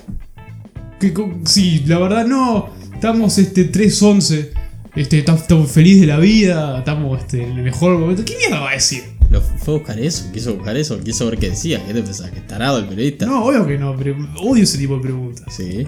Que, 1.00 1.14
sí, 1.46 1.84
la 1.86 2.00
verdad 2.00 2.26
no. 2.26 2.70
Estamos 2.96 3.38
este 3.38 3.72
3-11. 3.72 4.50
Este, 4.96 5.20
estamos, 5.20 5.72
felices 5.72 6.02
de 6.02 6.08
la 6.08 6.18
vida. 6.18 6.80
Estamos 6.80 7.20
este, 7.20 7.44
en 7.44 7.58
el 7.58 7.64
mejor 7.64 7.98
momento. 8.00 8.24
¿Qué 8.26 8.36
mierda 8.38 8.60
va 8.62 8.72
a 8.72 8.74
decir? 8.74 9.04
¿Lo 9.30 9.42
fue 9.42 9.76
a 9.76 9.78
buscar 9.80 10.00
eso? 10.00 10.30
¿Quiso 10.34 10.56
buscar 10.56 10.78
eso? 10.78 11.00
¿Quiso 11.04 11.26
ver 11.30 11.38
qué 11.38 11.50
decía? 11.50 11.84
¿Qué 11.86 11.94
te 11.94 12.02
pensás? 12.02 12.32
¿Que 12.32 12.40
tarado 12.42 12.80
el 12.80 12.86
periodista? 12.86 13.26
No, 13.26 13.44
obvio 13.46 13.66
que 13.68 13.78
no, 13.78 13.96
pero 13.98 14.16
odio 14.42 14.64
ese 14.64 14.78
tipo 14.78 14.96
de 14.96 15.02
preguntas. 15.02 15.46
Sí. 15.56 15.86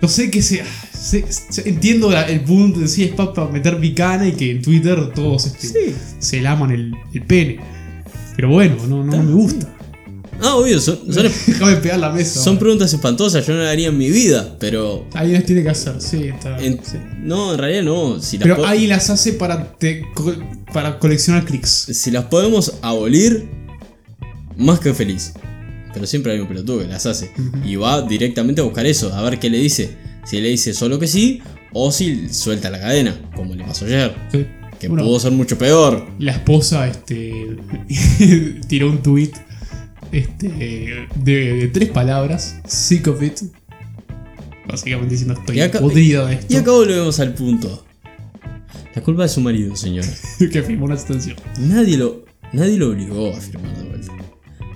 Yo 0.00 0.08
sé 0.08 0.30
que 0.30 0.42
se, 0.42 0.62
se- 0.92 1.24
se- 1.30 1.68
entiendo 1.68 2.10
la- 2.10 2.26
el 2.28 2.40
punto 2.40 2.80
de 2.80 2.88
si 2.88 3.04
es 3.04 3.10
para 3.12 3.46
meter 3.48 3.78
picana 3.78 4.26
y 4.28 4.32
que 4.32 4.50
en 4.52 4.62
Twitter 4.62 5.12
todos 5.14 5.46
este, 5.46 5.66
Sí. 5.68 5.94
se 6.18 6.40
laman 6.40 6.70
el, 6.70 6.94
el 7.12 7.22
pene. 7.22 7.58
Pero 8.36 8.48
bueno, 8.48 8.76
no, 8.88 9.04
no 9.04 9.22
me 9.22 9.32
gusta. 9.32 9.73
Ah, 10.44 10.56
obvio, 10.56 10.80
son, 10.80 10.98
son, 11.12 11.24
Déjame 11.46 11.76
pegar 11.76 11.98
la 11.98 12.10
mesa. 12.10 12.40
son 12.40 12.48
ahora. 12.54 12.60
preguntas 12.60 12.92
espantosas, 12.92 13.46
yo 13.46 13.54
no 13.54 13.60
las 13.62 13.72
haría 13.72 13.88
en 13.88 13.98
mi 13.98 14.10
vida, 14.10 14.56
pero 14.60 15.06
Alguien 15.14 15.34
las 15.40 15.46
tiene 15.46 15.62
que 15.62 15.70
hacer, 15.70 15.94
sí, 16.00 16.24
está 16.28 16.58
En- 16.58 16.78
sí. 16.84 16.98
No, 17.22 17.52
en 17.52 17.58
realidad 17.58 17.82
no. 17.82 18.20
Si 18.20 18.36
las, 18.38 18.44
Pero 18.44 18.56
po- 18.56 18.66
alguien 18.66 18.90
las 18.90 19.08
hace 19.10 19.32
para, 19.32 19.72
te- 19.78 20.04
para 20.72 20.98
coleccionar 20.98 21.44
clics. 21.44 21.70
si 21.92 22.10
las 22.10 22.24
podemos 22.26 22.74
abolir, 22.82 23.48
más 24.56 24.80
que 24.80 24.92
feliz. 24.94 25.32
Pero 25.92 26.06
siempre 26.06 26.32
hay 26.32 26.40
un 26.40 26.48
pelotudo 26.48 26.80
que 26.80 26.86
las 26.88 27.06
hace. 27.06 27.30
Y 27.64 27.76
va 27.76 28.02
directamente 28.02 28.60
a 28.60 28.64
buscar 28.64 28.84
eso, 28.86 29.14
a 29.14 29.22
ver 29.22 29.38
qué 29.38 29.48
le 29.48 29.58
dice. 29.58 29.96
Si 30.24 30.40
le 30.40 30.48
dice 30.48 30.74
solo 30.74 30.98
que 30.98 31.06
sí, 31.06 31.40
o 31.72 31.92
si 31.92 32.28
suelta 32.30 32.68
la 32.70 32.80
cadena, 32.80 33.14
como 33.36 33.54
le 33.54 33.62
pasó 33.64 33.84
ayer. 33.84 34.14
Sí. 34.32 34.44
Que 34.80 34.88
Bueno, 34.88 35.04
pudo 35.04 35.20
ser 35.20 35.30
mucho 35.32 35.56
peor. 35.56 36.04
La 36.18 36.32
esposa 36.32 36.88
este, 36.88 37.56
tiró 38.68 38.90
un 38.90 38.98
tweet 39.02 39.30
este, 40.18 41.08
de, 41.22 41.54
de 41.56 41.68
tres 41.68 41.88
palabras: 41.90 42.56
sick 42.66 43.06
of 43.08 43.22
it. 43.22 43.38
Básicamente 44.68 45.12
diciendo 45.14 45.34
estoy 45.38 45.60
acá- 45.60 45.80
podrido 45.80 46.26
de 46.26 46.34
esto. 46.34 46.46
Y 46.52 46.56
acá 46.56 46.70
volvemos 46.70 47.20
al 47.20 47.34
punto. 47.34 47.84
La 48.94 49.02
culpa 49.02 49.24
es 49.24 49.32
su 49.32 49.40
marido, 49.40 49.74
señora. 49.76 50.08
que 50.38 50.62
firmó 50.62 50.86
una 50.86 50.94
extensión. 50.94 51.36
Nadie 51.60 51.96
lo, 51.98 52.24
nadie 52.52 52.76
lo 52.76 52.88
obligó 52.90 53.34
a 53.34 53.40
firmar 53.40 53.76
de 53.76 53.88
vuelta. 53.88 54.12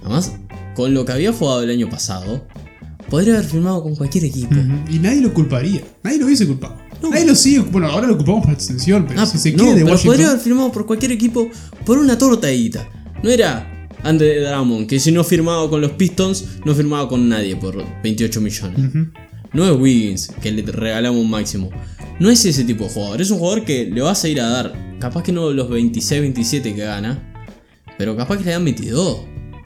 Además, 0.02 0.32
con 0.74 0.92
lo 0.92 1.04
que 1.04 1.12
había 1.12 1.32
jugado 1.32 1.62
el 1.62 1.70
año 1.70 1.88
pasado, 1.88 2.46
podría 3.08 3.34
haber 3.34 3.46
firmado 3.46 3.82
con 3.82 3.94
cualquier 3.96 4.24
equipo. 4.24 4.54
Y 4.90 4.98
nadie 4.98 5.20
lo 5.20 5.32
culparía. 5.32 5.82
Nadie 6.02 6.18
lo 6.18 6.26
hubiese 6.26 6.46
culpado. 6.46 6.76
Nadie 7.00 7.26
lo 7.26 7.34
sigue. 7.36 7.60
Bueno, 7.60 7.86
ahora 7.88 8.08
lo 8.08 8.16
culpamos 8.16 8.44
por 8.44 8.52
extensión, 8.54 9.06
pero 9.06 9.20
Ah, 9.20 9.26
si 9.26 9.38
se 9.38 9.52
no, 9.52 9.66
de 9.66 9.74
pero 9.74 9.86
Washington. 9.86 10.06
podría 10.10 10.30
haber 10.30 10.40
firmado 10.40 10.72
por 10.72 10.84
cualquier 10.84 11.12
equipo 11.12 11.48
por 11.86 11.98
una 11.98 12.18
tortadita. 12.18 12.88
No 13.22 13.30
era 13.30 13.77
Andre 14.08 14.40
Drummond, 14.40 14.86
que 14.86 14.98
si 15.00 15.12
no 15.12 15.22
firmaba 15.24 15.68
con 15.68 15.80
los 15.80 15.92
Pistons, 15.92 16.44
no 16.64 16.74
firmaba 16.74 17.08
con 17.08 17.28
nadie 17.28 17.56
por 17.56 17.84
28 18.02 18.40
millones. 18.40 18.80
No 19.52 19.64
es 19.64 19.78
Wiggins, 19.80 20.28
que 20.42 20.50
le 20.52 20.62
regalamos 20.62 21.20
un 21.22 21.30
máximo. 21.30 21.70
No 22.20 22.30
es 22.30 22.44
ese 22.44 22.64
tipo 22.64 22.84
de 22.84 22.90
jugador. 22.90 23.20
Es 23.22 23.30
un 23.30 23.38
jugador 23.38 23.64
que 23.64 23.86
le 23.86 24.00
vas 24.00 24.22
a 24.24 24.28
ir 24.28 24.40
a 24.40 24.48
dar. 24.48 24.96
Capaz 24.98 25.22
que 25.22 25.32
no 25.32 25.50
los 25.52 25.68
26, 25.70 26.20
27 26.20 26.74
que 26.74 26.82
gana. 26.84 27.22
Pero 27.96 28.16
capaz 28.16 28.38
que 28.38 28.44
le 28.44 28.50
dan 28.52 28.64
22. 28.64 29.18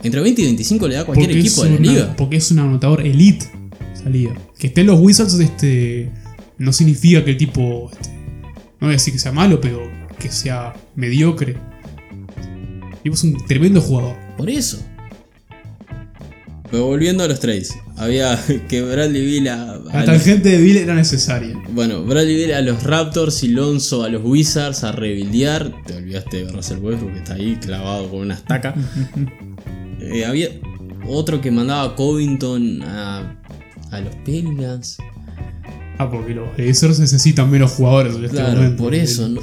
Entre 0.03 0.21
20 0.21 0.43
y 0.43 0.45
25 0.47 0.89
le 0.89 0.95
da 0.97 1.05
cualquier 1.05 1.29
Porque 1.31 1.41
equipo 1.41 1.63
de 1.65 1.71
la 1.71 1.77
una- 1.77 1.93
liga. 1.93 2.17
Porque 2.17 2.37
es 2.37 2.51
un 2.51 2.59
anotador 2.59 3.01
elite 3.07 3.47
salida. 3.95 4.35
Que 4.59 4.67
esté 4.69 4.81
en 4.83 4.89
los 4.89 5.01
Wizards 5.01 5.35
este, 5.39 6.11
no 6.59 6.73
significa 6.73 7.25
que 7.25 7.31
el 7.33 7.37
tipo. 7.37 7.91
este, 7.93 8.09
no 8.81 8.87
voy 8.87 8.91
a 8.91 8.93
decir 8.93 9.13
que 9.13 9.19
sea 9.21 9.33
malo, 9.33 9.61
pero 9.61 9.83
que 10.19 10.31
sea 10.31 10.75
mediocre. 10.97 11.57
El 12.93 12.99
tipo 13.03 13.15
es 13.15 13.25
un 13.25 13.37
tremendo 13.47 13.81
jugador. 13.81 14.17
Por 14.37 14.49
eso. 14.51 14.79
Pero 16.71 16.87
volviendo 16.87 17.23
a 17.25 17.29
los 17.29 17.39
trades. 17.41 17.75
Había 17.97 18.39
que 18.69 18.83
Bradley 18.83 19.25
Bill 19.27 19.49
a, 19.49 19.73
a 19.75 19.77
La 19.77 19.97
los- 20.01 20.05
tangente 20.07 20.49
de 20.51 20.59
Bill 20.59 20.79
era 20.79 20.95
necesaria. 20.95 21.55
Bueno, 21.71 22.03
Bradley 22.03 22.35
Bill 22.37 22.55
a 22.55 22.63
los 22.63 22.83
Raptors 22.83 23.43
y 23.45 23.49
Lonzo 23.49 24.05
a 24.05 24.09
los 24.09 24.23
Wizards 24.25 24.83
a 24.85 24.93
rebuildear. 24.93 25.73
Te 25.87 25.95
olvidaste 25.97 26.45
de 26.45 26.51
Russell 26.53 26.79
Westbrook 26.79 27.13
que 27.13 27.19
está 27.19 27.35
ahí 27.35 27.57
clavado 27.61 28.09
con 28.11 28.21
una 28.21 28.35
estaca. 28.35 28.75
Eh, 30.05 30.25
había 30.25 30.49
otro 31.07 31.41
que 31.41 31.53
mandaba 31.53 31.85
a 31.93 31.95
Covington 31.95 32.83
a, 32.83 33.41
a 33.93 34.01
los 34.01 34.13
Pelicans. 34.25 34.99
Ah, 35.97 36.11
porque 36.11 36.35
los 36.35 36.57
Blazers 36.57 36.99
necesitan 36.99 37.49
menos 37.49 37.71
jugadores 37.71 38.17
en 38.17 38.25
este 38.25 38.37
Claro, 38.39 38.57
momento. 38.57 38.83
por 38.83 38.97
eso. 38.97 39.29
No, 39.29 39.41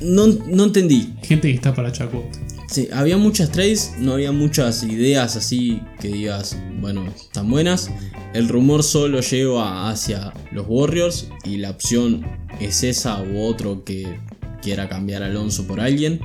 no, 0.00 0.26
no 0.46 0.64
entendí. 0.64 1.12
Gente 1.24 1.48
que 1.48 1.54
está 1.54 1.74
para 1.74 1.90
chacot. 1.90 2.24
Sí, 2.70 2.86
había 2.92 3.16
muchas 3.16 3.50
trades, 3.50 3.94
no 3.98 4.12
había 4.12 4.30
muchas 4.30 4.82
ideas 4.82 5.36
así 5.36 5.80
que 6.00 6.08
digas, 6.08 6.56
bueno, 6.80 7.06
están 7.06 7.50
buenas. 7.50 7.90
El 8.34 8.46
rumor 8.48 8.82
solo 8.82 9.20
lleva 9.20 9.88
hacia 9.88 10.34
los 10.52 10.66
Warriors 10.68 11.30
y 11.44 11.56
la 11.56 11.70
opción 11.70 12.26
es 12.60 12.82
esa 12.82 13.22
u 13.22 13.40
otro 13.40 13.84
que 13.84 14.18
quiera 14.60 14.86
cambiar 14.86 15.22
Alonso 15.22 15.66
por 15.66 15.80
alguien. 15.80 16.20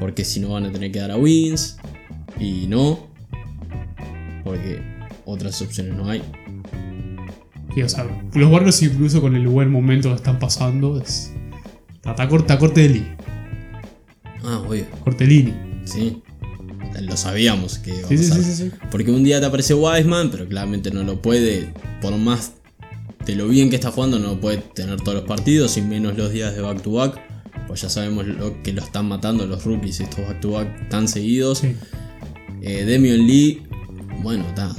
Porque 0.00 0.24
si 0.24 0.40
no 0.40 0.48
van 0.48 0.64
a 0.64 0.72
tener 0.72 0.92
que 0.92 0.98
dar 0.98 1.10
a 1.10 1.18
Wins. 1.18 1.76
Y 2.38 2.66
no. 2.66 3.06
Porque 4.42 4.80
otras 5.26 5.60
opciones 5.60 5.94
no 5.94 6.08
hay. 6.08 6.22
Los 7.76 8.50
Warriors 8.50 8.82
incluso 8.82 9.20
con 9.20 9.36
el 9.36 9.46
buen 9.46 9.70
momento 9.70 10.08
que 10.08 10.16
están 10.16 10.38
pasando 10.38 11.00
es... 11.00 11.32
Está 12.02 12.26
corte, 12.28 12.56
corte 12.56 12.88
de. 12.88 13.19
Ah, 14.44 14.58
obvio. 14.66 14.86
Corte 15.04 15.24
de 15.24 15.30
línea. 15.30 15.82
Sí. 15.84 16.22
Lo 17.00 17.16
sabíamos 17.16 17.78
que 17.78 17.90
iba 17.98 18.08
Sí, 18.08 18.18
sí, 18.18 18.28
pasar. 18.30 18.44
sí, 18.44 18.52
sí, 18.54 18.62
sí. 18.64 18.70
Porque 18.90 19.10
un 19.10 19.22
día 19.24 19.40
te 19.40 19.46
aparece 19.46 19.74
Wiseman, 19.74 20.30
pero 20.30 20.46
claramente 20.48 20.90
no 20.90 21.02
lo 21.02 21.22
puede, 21.22 21.72
por 22.02 22.16
más 22.16 22.52
de 23.24 23.36
lo 23.36 23.48
bien 23.48 23.70
que 23.70 23.76
está 23.76 23.90
jugando, 23.90 24.18
no 24.18 24.28
lo 24.34 24.40
puede 24.40 24.58
tener 24.58 24.96
todos 25.00 25.14
los 25.14 25.24
partidos, 25.24 25.76
y 25.76 25.82
menos 25.82 26.16
los 26.16 26.32
días 26.32 26.54
de 26.54 26.60
back 26.60 26.82
to 26.82 26.92
back. 26.92 27.20
Pues 27.68 27.82
ya 27.82 27.88
sabemos 27.88 28.26
lo 28.26 28.60
que 28.62 28.72
lo 28.72 28.82
están 28.82 29.06
matando 29.06 29.46
los 29.46 29.64
rookies, 29.64 30.00
estos 30.00 30.26
back 30.26 30.40
to 30.40 30.50
back 30.52 30.88
tan 30.88 31.06
seguidos. 31.06 31.58
Sí. 31.58 31.74
Eh, 32.62 32.84
Demian 32.84 33.26
Lee, 33.26 33.62
bueno, 34.22 34.44
está. 34.48 34.74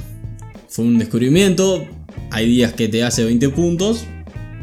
Fue 0.68 0.84
un 0.84 0.98
descubrimiento. 0.98 1.84
Hay 2.30 2.46
días 2.46 2.72
que 2.74 2.88
te 2.88 3.02
hace 3.02 3.24
20 3.24 3.48
puntos, 3.50 4.04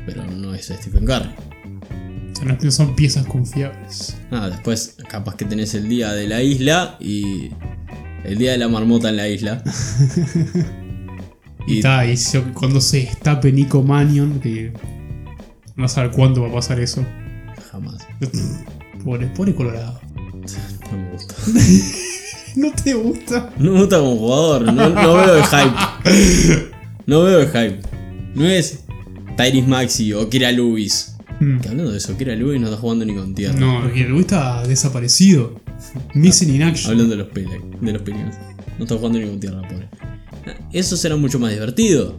pero 0.05 0.23
no 0.25 0.53
es 0.53 0.65
Stephen 0.67 1.05
Curry. 1.05 1.29
No 2.43 2.71
son 2.71 2.95
piezas 2.95 3.25
confiables. 3.25 4.15
Nada, 4.31 4.49
después 4.49 4.95
capaz 5.09 5.35
que 5.35 5.45
tenés 5.45 5.73
el 5.75 5.89
día 5.89 6.13
de 6.13 6.27
la 6.27 6.41
isla 6.41 6.95
y 6.99 7.49
El 8.23 8.37
día 8.37 8.51
de 8.53 8.57
la 8.57 8.67
marmota 8.67 9.09
en 9.09 9.17
la 9.17 9.27
isla. 9.27 9.63
Y, 11.67 11.79
Y- 11.79 11.81
ta, 11.81 12.05
y 12.05 12.17
se- 12.17 12.41
cuando 12.53 12.81
se 12.81 13.01
destape 13.01 13.51
Nico 13.51 13.83
Manion, 13.83 14.39
que 14.39 14.73
no 15.75 15.87
saber 15.87 16.09
cuándo 16.11 16.41
va 16.41 16.49
a 16.49 16.53
pasar 16.53 16.79
eso. 16.79 17.05
Jamás. 17.71 17.97
Pobre, 19.03 19.27
pobre 19.27 19.53
Colorado. 19.53 19.99
No 20.91 20.97
me 20.97 21.11
gusta. 21.11 21.35
¿No 22.55 22.71
te 22.71 22.93
gusta? 22.95 23.53
No 23.59 23.71
me 23.73 23.79
gusta 23.81 23.99
como 23.99 24.17
jugador. 24.17 24.73
No, 24.73 24.89
no 24.89 25.13
veo 25.13 25.35
el 25.35 25.43
hype. 25.43 26.71
No 27.05 27.23
veo 27.23 27.39
el 27.41 27.47
hype. 27.47 27.79
No 28.35 28.45
es 28.45 28.79
Tyrese 29.37 29.67
Maxi 29.67 30.11
o 30.13 30.27
Kira 30.29 30.51
Lewis. 30.51 31.08
Mm. 31.39 31.59
Que 31.59 31.69
hablando 31.69 31.91
de 31.91 31.97
eso, 31.97 32.17
Kira 32.17 32.35
Lewis 32.35 32.59
no 32.59 32.67
está 32.67 32.79
jugando 32.79 33.05
ni 33.05 33.15
con 33.15 33.33
tierra. 33.33 33.57
No, 33.59 33.91
que 33.93 34.01
el 34.01 34.15
está 34.19 34.65
desaparecido. 34.67 35.59
Missing 36.13 36.55
in 36.55 36.63
action. 36.63 36.91
Hablando 36.91 37.15
de 37.15 37.23
los 37.23 37.31
Pele- 37.31 37.61
de 37.81 37.93
los 37.93 38.01
Pelicans. 38.01 38.35
No 38.77 38.83
está 38.85 38.95
jugando 38.97 39.19
ni 39.19 39.27
con 39.27 39.39
tierra, 39.39 39.61
pobre. 39.61 39.87
Eso 40.73 40.97
será 40.97 41.15
mucho 41.15 41.39
más 41.39 41.51
divertido. 41.51 42.17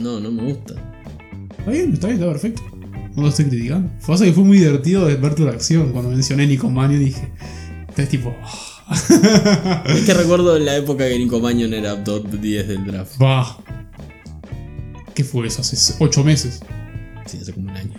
No, 0.00 0.20
no 0.20 0.30
me 0.30 0.42
gusta. 0.42 0.74
Está 1.58 1.70
bien, 1.70 1.92
está 1.92 2.06
bien, 2.08 2.18
está 2.20 2.30
perfecto. 2.32 2.62
No 3.14 3.22
lo 3.22 3.28
estoy 3.28 3.46
criticando. 3.46 3.90
Pasa 4.06 4.24
que 4.24 4.32
fue 4.32 4.44
muy 4.44 4.58
divertido 4.58 5.06
ver 5.06 5.34
tu 5.34 5.44
reacción 5.44 5.92
cuando 5.92 6.10
mencioné 6.10 6.46
Nico 6.46 6.68
Manion 6.70 7.02
dije. 7.02 7.30
Estás 7.88 8.08
tipo. 8.08 8.34
"Ah, 8.42 8.72
Es 9.86 10.04
que 10.04 10.14
recuerdo 10.14 10.58
la 10.58 10.76
época 10.76 11.08
que 11.08 11.18
Nico 11.18 11.40
Mannion 11.40 11.72
era 11.74 12.04
top 12.04 12.30
10 12.30 12.68
del 12.68 12.84
draft. 12.86 13.20
Va. 13.20 13.58
¿Qué 15.14 15.24
fue 15.24 15.46
eso? 15.48 15.62
Hace 15.62 15.94
8 15.98 16.22
meses. 16.22 16.60
Sí, 17.26 17.38
hace 17.42 17.52
como 17.52 17.70
un 17.70 17.76
año. 17.76 17.92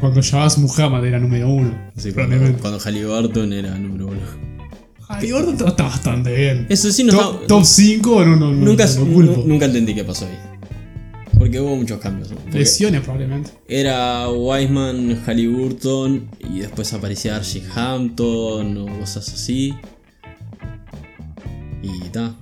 Cuando 0.00 0.22
Jabaz 0.22 0.58
Muhammad 0.58 1.04
era 1.06 1.18
número 1.18 1.48
uno. 1.48 1.70
Sí, 1.96 2.12
cuando, 2.12 2.30
probablemente. 2.30 2.60
cuando 2.60 2.78
Halliburton 2.80 3.52
era 3.52 3.78
número 3.78 4.06
uno. 4.08 4.20
Gordon 5.30 5.52
está, 5.54 5.68
está 5.68 5.82
bastante 5.84 6.34
bien. 6.34 6.66
Eso 6.68 6.90
sí, 6.90 7.04
no 7.04 7.12
top, 7.12 7.34
está- 7.34 7.46
top 7.46 7.64
5, 7.64 8.24
no, 8.24 8.36
no, 8.36 8.50
no. 8.50 8.52
nunca, 8.52 8.86
no, 8.86 9.04
lo 9.04 9.12
culpo. 9.12 9.32
nu- 9.42 9.44
nunca 9.46 9.66
entendí 9.66 9.94
qué 9.94 10.02
pasó 10.04 10.26
ahí. 10.26 10.36
Porque 11.38 11.60
hubo 11.60 11.76
muchos 11.76 11.98
cambios. 12.00 12.30
¿no? 12.30 12.36
Porque 12.36 12.58
Lesiones 12.58 13.00
probablemente. 13.02 13.50
Era 13.68 14.28
Wiseman, 14.30 15.22
Halliburton 15.26 16.28
y 16.50 16.60
después 16.60 16.92
aparecía 16.94 17.36
Archie 17.36 17.62
Hampton 17.74 18.76
o 18.78 18.86
cosas 19.00 19.28
así. 19.32 19.74
Y 21.82 22.08
ta, 22.08 22.34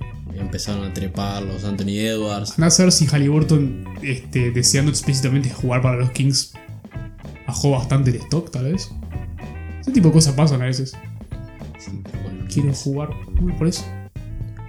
empezaron 0.53 0.83
a 0.87 0.93
trepar 0.93 1.41
los 1.41 1.63
Anthony 1.63 1.97
Edwards. 1.97 2.51
Andá 2.57 2.67
a 2.67 2.69
saber 2.69 2.91
si 2.91 3.07
Halliburton, 3.07 3.85
este, 4.03 4.51
deseando 4.51 4.91
explícitamente 4.91 5.49
jugar 5.49 5.81
para 5.81 5.97
los 5.97 6.11
Kings, 6.11 6.53
bajó 7.47 7.71
bastante 7.71 8.11
el 8.11 8.17
stock, 8.17 8.51
tal 8.51 8.65
vez. 8.65 8.91
Ese 9.81 9.91
tipo 9.91 10.09
de 10.09 10.13
cosas 10.13 10.35
pasan 10.35 10.61
a 10.61 10.65
veces. 10.65 10.95
Sí, 11.79 11.91
Quiero 12.53 12.71
jugar. 12.75 13.09
Por 13.57 13.67
eso. 13.67 13.83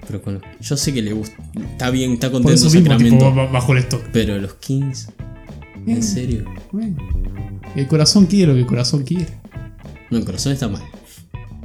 Pero 0.06 0.22
con 0.22 0.34
los- 0.34 0.42
yo 0.62 0.74
sé 0.78 0.94
que 0.94 1.02
le 1.02 1.12
gusta. 1.12 1.36
Está 1.72 1.90
bien, 1.90 2.12
está 2.12 2.28
Por 2.30 2.40
contento 2.40 2.66
eso 2.66 2.74
mismo, 2.78 2.96
tipo, 2.96 3.10
Sacramento. 3.20 3.34
ba- 3.34 3.52
bajó 3.52 3.72
el 3.72 3.78
stock. 3.80 4.02
Pero 4.10 4.38
los 4.38 4.54
Kings. 4.54 5.08
Bien. 5.84 5.98
¿En 5.98 6.02
serio? 6.02 6.44
Bueno. 6.72 6.96
El 7.76 7.86
corazón 7.88 8.24
quiere 8.24 8.46
lo 8.46 8.54
que 8.54 8.60
el 8.60 8.66
corazón 8.66 9.02
quiere. 9.02 9.26
No, 10.10 10.16
el 10.16 10.24
corazón 10.24 10.52
está 10.54 10.66
mal. 10.66 10.82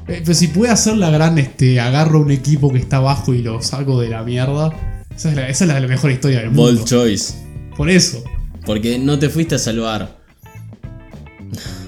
Eh, 0.09 0.21
Pero 0.25 0.33
si 0.33 0.47
puede 0.47 0.71
hacer 0.71 0.97
la 0.97 1.11
gran, 1.11 1.37
este, 1.37 1.79
agarro 1.79 2.19
un 2.19 2.31
equipo 2.31 2.71
que 2.73 2.79
está 2.79 2.97
abajo 2.97 3.33
y 3.33 3.43
lo 3.43 3.61
saco 3.61 4.01
de 4.01 4.09
la 4.09 4.23
mierda. 4.23 4.71
Esa 5.15 5.29
es 5.29 5.35
la, 5.35 5.49
esa 5.49 5.65
es 5.65 5.81
la 5.81 5.87
mejor 5.87 6.11
historia 6.11 6.39
del 6.39 6.47
mundo. 6.47 6.63
Bold 6.63 6.85
choice. 6.85 7.33
Por 7.77 7.89
eso. 7.89 8.23
Porque 8.65 8.97
no 8.97 9.19
te 9.19 9.29
fuiste 9.29 9.55
a 9.55 9.59
salvar. 9.59 10.17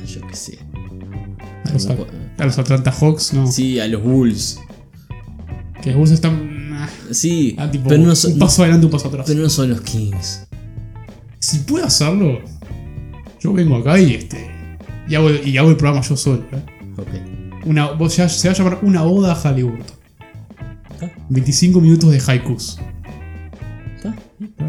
Yo 0.06 0.22
qué 0.28 0.36
sé. 0.36 0.60
A 1.66 1.74
los, 1.74 1.88
Algún 1.88 2.08
a 2.38 2.46
los 2.46 2.58
Atlanta 2.60 2.92
Hawks, 2.92 3.34
no. 3.34 3.48
Sí, 3.48 3.80
a 3.80 3.88
los 3.88 4.04
Bulls. 4.04 4.60
Que 5.82 5.90
los 5.90 5.98
Bulls 5.98 6.12
están. 6.12 6.74
ah, 6.74 6.90
Sí, 7.10 7.56
ah, 7.58 7.72
tipo, 7.72 7.90
pero, 7.90 8.04
no 8.04 8.16
son, 8.16 8.34
un 8.34 8.40
paso 8.40 8.62
adelante, 8.62 8.86
un 8.86 8.92
paso 8.92 9.08
atrás. 9.08 9.26
pero 9.28 9.42
no 9.42 9.50
son 9.50 9.72
los 9.72 9.82
Kings. 9.82 10.48
Si 11.40 11.60
puedo 11.60 11.86
hacerlo, 11.86 12.40
yo 13.40 13.52
vengo 13.52 13.78
acá 13.78 14.00
y 14.00 14.14
este. 14.14 14.52
Y 15.08 15.16
hago, 15.16 15.32
y 15.32 15.58
hago 15.58 15.70
el 15.72 15.78
programa 15.78 16.06
yo 16.08 16.16
solo. 16.16 16.44
¿eh? 16.52 16.64
Ok. 16.98 17.41
Una, 17.66 17.90
se 18.10 18.48
va 18.48 18.54
a 18.54 18.58
llamar 18.58 18.80
Una 18.82 19.04
Oda 19.04 19.34
a 19.34 19.42
Hollywood. 19.50 19.80
¿Está? 20.92 21.12
25 21.30 21.80
minutos 21.82 22.12
de 22.12 22.22
haikus. 22.26 22.80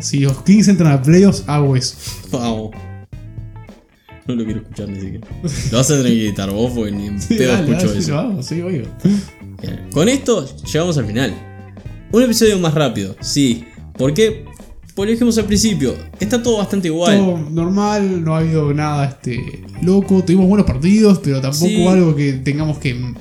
Si 0.01 0.21
los 0.21 0.43
Kings 0.43 0.69
entran 0.69 0.93
a 0.93 1.03
playoffs, 1.03 1.45
hago 1.47 1.77
eso. 1.77 1.97
Vamos. 2.31 2.71
No 4.27 4.35
lo 4.35 4.45
quiero 4.45 4.61
escuchar 4.61 4.89
ni 4.89 5.01
siquiera. 5.01 5.27
Lo 5.73 5.79
vas 5.79 5.91
a 5.91 5.97
tener 5.97 6.13
que 6.13 6.27
editar 6.27 6.51
vos 6.51 6.73
porque 6.73 6.93
ni 6.93 7.07
en 7.09 7.21
pedo 7.21 7.53
Dale, 7.53 7.65
escucho 7.65 7.89
dale, 7.89 7.99
eso. 7.99 8.15
vamos, 8.15 8.47
sí, 8.47 8.61
obvio. 8.63 8.87
Bien. 9.61 9.89
Con 9.93 10.09
esto 10.09 10.47
llegamos 10.65 10.97
al 10.99 11.07
final. 11.07 11.35
Un 12.13 12.23
episodio 12.23 12.59
más 12.59 12.73
rápido, 12.75 13.17
sí. 13.21 13.65
¿Por 13.99 14.15
qué? 14.15 14.45
Por 14.95 15.07
lo 15.07 15.13
dijimos 15.13 15.39
al 15.39 15.47
principio, 15.47 15.97
está 16.21 16.43
todo 16.43 16.59
bastante 16.59 16.89
igual. 16.89 17.17
Todo 17.17 17.39
normal, 17.51 18.23
no 18.23 18.35
ha 18.35 18.39
habido 18.41 18.75
nada 18.75 19.07
este, 19.07 19.63
loco. 19.81 20.23
Tuvimos 20.23 20.47
buenos 20.47 20.67
partidos, 20.67 21.19
pero 21.23 21.41
tampoco 21.41 21.67
Sí. 21.67 21.87
algo 21.87 22.15
que 22.15 22.35
tengamos 22.35 22.79
que 22.79 23.15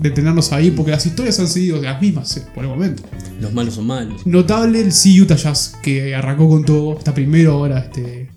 detenernos 0.00 0.52
ahí, 0.52 0.70
porque 0.70 0.90
las 0.92 1.04
historias 1.06 1.38
han 1.40 1.48
sido 1.48 1.80
las 1.80 2.00
mismas 2.00 2.36
eh, 2.36 2.42
por 2.54 2.64
el 2.64 2.70
momento. 2.70 3.02
Los 3.40 3.52
malos 3.52 3.74
son 3.74 3.86
malos. 3.86 4.26
Notable 4.26 4.80
el 4.80 4.92
sí 4.92 5.20
Utah 5.20 5.36
Jazz, 5.36 5.74
que 5.82 6.14
arrancó 6.14 6.48
con 6.48 6.64
todo. 6.64 6.98
Está 6.98 7.14
primero 7.14 7.52
ahora 7.52 7.78
este, 7.78 8.28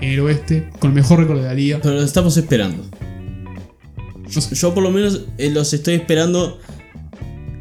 en 0.00 0.10
el 0.10 0.20
oeste, 0.20 0.70
con 0.78 0.90
el 0.90 0.94
mejor 0.94 1.20
récord 1.20 1.38
de 1.40 1.44
la 1.46 1.54
liga. 1.54 1.78
Pero 1.82 1.94
los 1.94 2.04
estamos 2.04 2.36
esperando. 2.36 2.84
Yo 4.52 4.74
por 4.74 4.82
lo 4.82 4.90
menos 4.90 5.26
eh, 5.38 5.50
los 5.50 5.72
estoy 5.72 5.94
esperando 5.94 6.58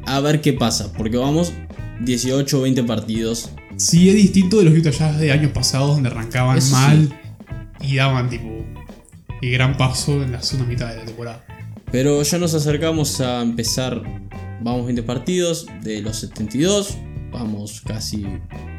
a 0.06 0.20
ver 0.22 0.42
qué 0.42 0.54
pasa. 0.54 0.92
Porque 0.94 1.18
vamos 1.18 1.54
18 2.02 2.58
o 2.58 2.62
20 2.62 2.84
partidos. 2.84 3.50
Sí 3.78 4.10
es 4.10 4.16
distinto 4.16 4.58
de 4.58 4.66
los 4.66 4.78
Utah 4.78 4.92
Jazz 4.92 5.20
de 5.20 5.32
años 5.32 5.52
pasados, 5.52 5.90
donde 5.90 6.10
arrancaban 6.10 6.58
Eso 6.58 6.76
mal 6.76 7.20
y 7.82 7.96
daban 7.96 8.30
tipo 8.30 8.50
el 9.42 9.52
gran 9.52 9.78
paso 9.78 10.24
en 10.24 10.32
la 10.32 10.42
segunda 10.42 10.70
mitad 10.72 10.90
de 10.90 10.98
la 10.98 11.06
temporada. 11.06 11.46
Pero 11.92 12.24
ya 12.24 12.38
nos 12.38 12.54
acercamos 12.54 13.20
a 13.22 13.42
empezar. 13.42 14.02
Vamos 14.62 14.86
20 14.86 15.04
partidos 15.04 15.68
de 15.84 16.02
los 16.02 16.18
72. 16.18 16.98
Vamos 17.32 17.82
casi 17.82 18.26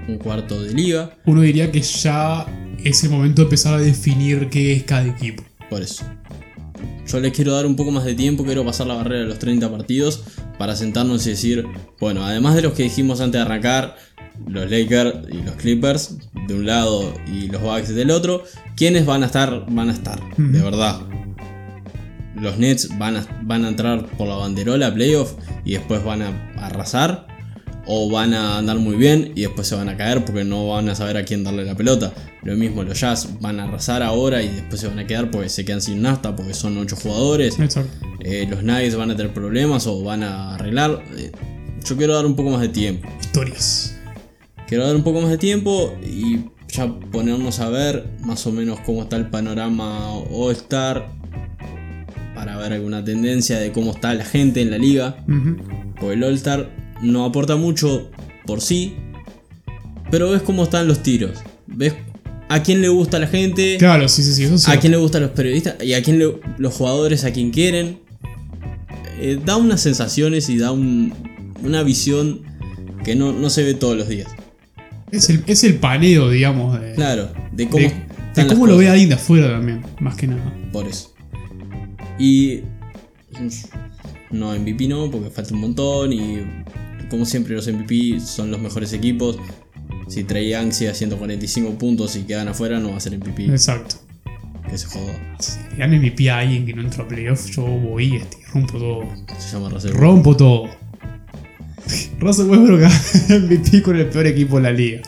un 0.08 0.18
cuarto 0.18 0.62
de 0.62 0.72
liga. 0.72 1.16
Uno 1.26 1.42
diría 1.42 1.70
que 1.70 1.82
ya 1.82 2.46
es 2.82 3.04
el 3.04 3.10
momento 3.10 3.42
de 3.42 3.46
empezar 3.46 3.74
a 3.74 3.78
definir 3.78 4.48
qué 4.48 4.72
es 4.72 4.84
cada 4.84 5.06
equipo. 5.06 5.42
Por 5.68 5.82
eso. 5.82 6.04
Yo 7.06 7.20
les 7.20 7.32
quiero 7.32 7.52
dar 7.52 7.66
un 7.66 7.76
poco 7.76 7.90
más 7.90 8.04
de 8.04 8.14
tiempo, 8.14 8.44
quiero 8.44 8.64
pasar 8.64 8.86
la 8.86 8.94
barrera 8.94 9.20
de 9.20 9.26
los 9.26 9.38
30 9.38 9.70
partidos 9.70 10.24
para 10.58 10.74
sentarnos 10.74 11.26
y 11.26 11.30
decir, 11.30 11.66
bueno, 12.00 12.24
además 12.24 12.54
de 12.54 12.62
los 12.62 12.72
que 12.72 12.84
dijimos 12.84 13.20
antes 13.20 13.38
de 13.38 13.44
arrancar, 13.44 13.96
los 14.46 14.70
Lakers 14.70 15.28
y 15.30 15.42
los 15.42 15.54
Clippers 15.56 16.16
de 16.46 16.54
un 16.54 16.66
lado 16.66 17.14
y 17.26 17.48
los 17.48 17.62
Bucks 17.62 17.94
del 17.94 18.10
otro, 18.10 18.44
¿quiénes 18.76 19.06
van 19.06 19.22
a 19.22 19.26
estar? 19.26 19.64
Van 19.68 19.88
a 19.90 19.92
estar, 19.92 20.20
de 20.36 20.62
verdad. 20.62 21.00
Los 22.36 22.58
Nets 22.58 22.98
van 22.98 23.16
a, 23.16 23.26
van 23.42 23.64
a 23.64 23.68
entrar 23.68 24.06
por 24.18 24.28
la 24.28 24.34
banderola 24.34 24.92
playoff 24.92 25.34
y 25.64 25.72
después 25.72 26.04
van 26.04 26.22
a 26.22 26.52
arrasar. 26.58 27.32
O 27.86 28.10
van 28.10 28.32
a 28.32 28.56
andar 28.56 28.78
muy 28.78 28.96
bien 28.96 29.32
y 29.34 29.42
después 29.42 29.68
se 29.68 29.74
van 29.74 29.90
a 29.90 29.96
caer 29.98 30.24
porque 30.24 30.42
no 30.42 30.68
van 30.68 30.88
a 30.88 30.94
saber 30.94 31.18
a 31.18 31.24
quién 31.24 31.44
darle 31.44 31.66
la 31.66 31.74
pelota. 31.74 32.14
Lo 32.42 32.56
mismo 32.56 32.82
los 32.82 32.98
Jazz 32.98 33.28
van 33.42 33.60
a 33.60 33.64
arrasar 33.64 34.02
ahora 34.02 34.42
y 34.42 34.48
después 34.48 34.80
se 34.80 34.88
van 34.88 35.00
a 35.00 35.06
quedar 35.06 35.30
porque 35.30 35.50
se 35.50 35.66
quedan 35.66 35.82
sin 35.82 36.00
nasta 36.00 36.34
porque 36.34 36.54
son 36.54 36.78
8 36.78 36.96
jugadores. 36.96 37.58
Exacto. 37.60 38.06
Eh, 38.20 38.46
los 38.48 38.62
Nuggets 38.62 38.96
van 38.96 39.10
a 39.10 39.16
tener 39.16 39.34
problemas 39.34 39.86
o 39.86 40.02
van 40.02 40.22
a 40.22 40.54
arreglar. 40.54 41.04
Eh, 41.18 41.30
yo 41.84 41.96
quiero 41.98 42.14
dar 42.14 42.24
un 42.24 42.34
poco 42.34 42.48
más 42.48 42.62
de 42.62 42.70
tiempo. 42.70 43.06
Historias. 43.20 43.93
Quiero 44.68 44.86
dar 44.86 44.96
un 44.96 45.02
poco 45.02 45.20
más 45.20 45.30
de 45.30 45.38
tiempo 45.38 45.94
y 46.02 46.40
ya 46.68 46.88
ponernos 47.12 47.60
a 47.60 47.68
ver 47.68 48.04
más 48.20 48.46
o 48.46 48.52
menos 48.52 48.80
cómo 48.80 49.02
está 49.02 49.16
el 49.16 49.28
panorama 49.28 50.12
All-Star. 50.30 51.06
Para 52.34 52.56
ver 52.58 52.72
alguna 52.72 53.04
tendencia 53.04 53.58
de 53.58 53.70
cómo 53.72 53.92
está 53.92 54.12
la 54.14 54.24
gente 54.24 54.60
en 54.60 54.70
la 54.70 54.78
liga. 54.78 55.16
Ujú. 55.28 55.56
Porque 56.00 56.14
el 56.14 56.24
All-Star 56.24 56.68
no 57.02 57.24
aporta 57.24 57.56
mucho 57.56 58.10
por 58.46 58.60
sí. 58.60 58.94
Pero 60.10 60.30
ves 60.30 60.42
cómo 60.42 60.64
están 60.64 60.88
los 60.88 61.02
tiros. 61.02 61.38
Ves 61.66 61.94
a 62.48 62.62
quién 62.62 62.80
le 62.82 62.88
gusta 62.88 63.18
la 63.18 63.26
gente. 63.26 63.76
Claro, 63.78 64.08
sí, 64.08 64.22
sí, 64.22 64.32
sí, 64.32 64.44
eso 64.44 64.58
sí. 64.58 64.70
a 64.70 64.78
quién 64.80 64.92
le 64.92 64.98
gustan 64.98 65.22
los 65.22 65.30
periodistas 65.30 65.82
y 65.82 65.94
a 65.94 66.02
quién 66.02 66.18
le- 66.18 66.40
los 66.58 66.74
jugadores 66.74 67.24
a 67.24 67.32
quien 67.32 67.50
quieren. 67.50 68.00
Eh, 69.20 69.38
da 69.44 69.56
unas 69.56 69.80
sensaciones 69.80 70.48
y 70.48 70.58
da 70.58 70.72
un- 70.72 71.12
una 71.62 71.82
visión 71.82 72.42
que 73.04 73.14
no, 73.14 73.32
no 73.32 73.48
se 73.48 73.62
ve 73.62 73.74
todos 73.74 73.96
los 73.96 74.08
días. 74.08 74.28
Es 75.16 75.30
el, 75.30 75.44
es 75.46 75.64
el 75.64 75.74
paneo, 75.74 76.30
digamos, 76.30 76.80
de, 76.80 76.94
Claro, 76.94 77.30
de 77.52 77.68
cómo, 77.68 77.86
de, 78.34 78.46
cómo 78.46 78.66
lo 78.66 78.76
ve 78.76 78.88
alguien 78.88 79.08
de 79.08 79.14
afuera 79.14 79.50
también, 79.50 79.82
más 80.00 80.16
que 80.16 80.26
nada. 80.26 80.52
Por 80.72 80.86
eso. 80.86 81.14
Y. 82.18 82.60
No, 84.30 84.56
MVP 84.58 84.88
no, 84.88 85.10
porque 85.10 85.30
falta 85.30 85.54
un 85.54 85.60
montón. 85.60 86.12
Y 86.12 86.42
como 87.08 87.24
siempre, 87.24 87.54
los 87.54 87.66
MVP 87.68 88.20
son 88.20 88.50
los 88.50 88.60
mejores 88.60 88.92
equipos. 88.92 89.38
Si 90.08 90.24
Trey 90.24 90.50
Young 90.50 90.72
sigue 90.72 90.90
haciendo 90.90 91.16
45 91.16 91.78
puntos 91.78 92.16
y 92.16 92.22
quedan 92.22 92.48
afuera, 92.48 92.78
no 92.78 92.90
va 92.90 92.96
a 92.96 93.00
ser 93.00 93.16
MVP. 93.16 93.46
Exacto. 93.46 93.96
Que 94.68 94.78
se 94.78 94.86
joda. 94.86 95.14
Si 95.38 95.58
dan 95.78 95.96
MVP 95.96 96.30
a 96.30 96.38
alguien 96.38 96.66
que 96.66 96.74
no 96.74 96.82
entró 96.82 97.04
a 97.04 97.08
playoff, 97.08 97.48
yo 97.50 97.62
voy 97.62 98.16
este, 98.16 98.38
y 98.38 98.52
rompo 98.52 98.78
todo. 98.78 99.08
Se 99.38 99.52
llama 99.52 99.68
Russell. 99.70 99.92
Rompo 99.92 100.36
todo. 100.36 100.83
Russell 102.18 102.46
Westbrook 102.46 102.80
MVP 103.28 103.82
con 103.82 103.96
el 103.96 104.06
peor 104.08 104.26
equipo 104.26 104.56
de 104.56 104.62
la 104.62 104.72
liga. 104.72 105.02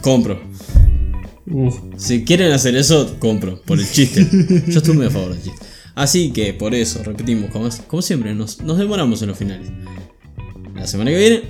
Compro. 0.00 0.40
Uf. 1.50 1.76
Si 1.96 2.24
quieren 2.24 2.52
hacer 2.52 2.76
eso, 2.76 3.16
compro. 3.18 3.60
Por 3.62 3.78
el 3.80 3.90
chiste. 3.90 4.26
Yo 4.68 4.78
estoy 4.78 4.94
muy 4.96 5.06
a 5.06 5.10
favor 5.10 5.30
del 5.34 5.42
chiste. 5.42 5.66
Así 5.94 6.30
que, 6.32 6.54
por 6.54 6.74
eso, 6.74 7.02
repetimos, 7.02 7.50
como, 7.50 7.68
como 7.88 8.02
siempre, 8.02 8.34
nos, 8.34 8.60
nos 8.62 8.78
demoramos 8.78 9.20
en 9.22 9.28
los 9.28 9.38
finales. 9.38 9.68
La 10.74 10.86
semana 10.86 11.10
que 11.10 11.18
viene, 11.18 11.42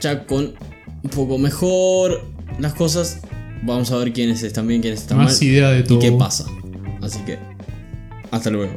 ya 0.00 0.24
con 0.26 0.54
un 1.02 1.10
poco 1.10 1.36
mejor 1.38 2.24
las 2.60 2.74
cosas, 2.74 3.20
vamos 3.64 3.90
a 3.90 3.96
ver 3.96 4.12
quiénes 4.12 4.42
están 4.42 4.68
bien, 4.68 4.80
quiénes 4.80 5.00
están 5.00 5.18
Más 5.18 5.40
mal 5.40 5.48
idea 5.48 5.70
de 5.70 5.82
todo. 5.82 5.98
y 5.98 6.00
qué 6.00 6.12
pasa. 6.12 6.46
Así 7.02 7.18
que, 7.26 7.38
hasta 8.30 8.48
luego. 8.50 8.72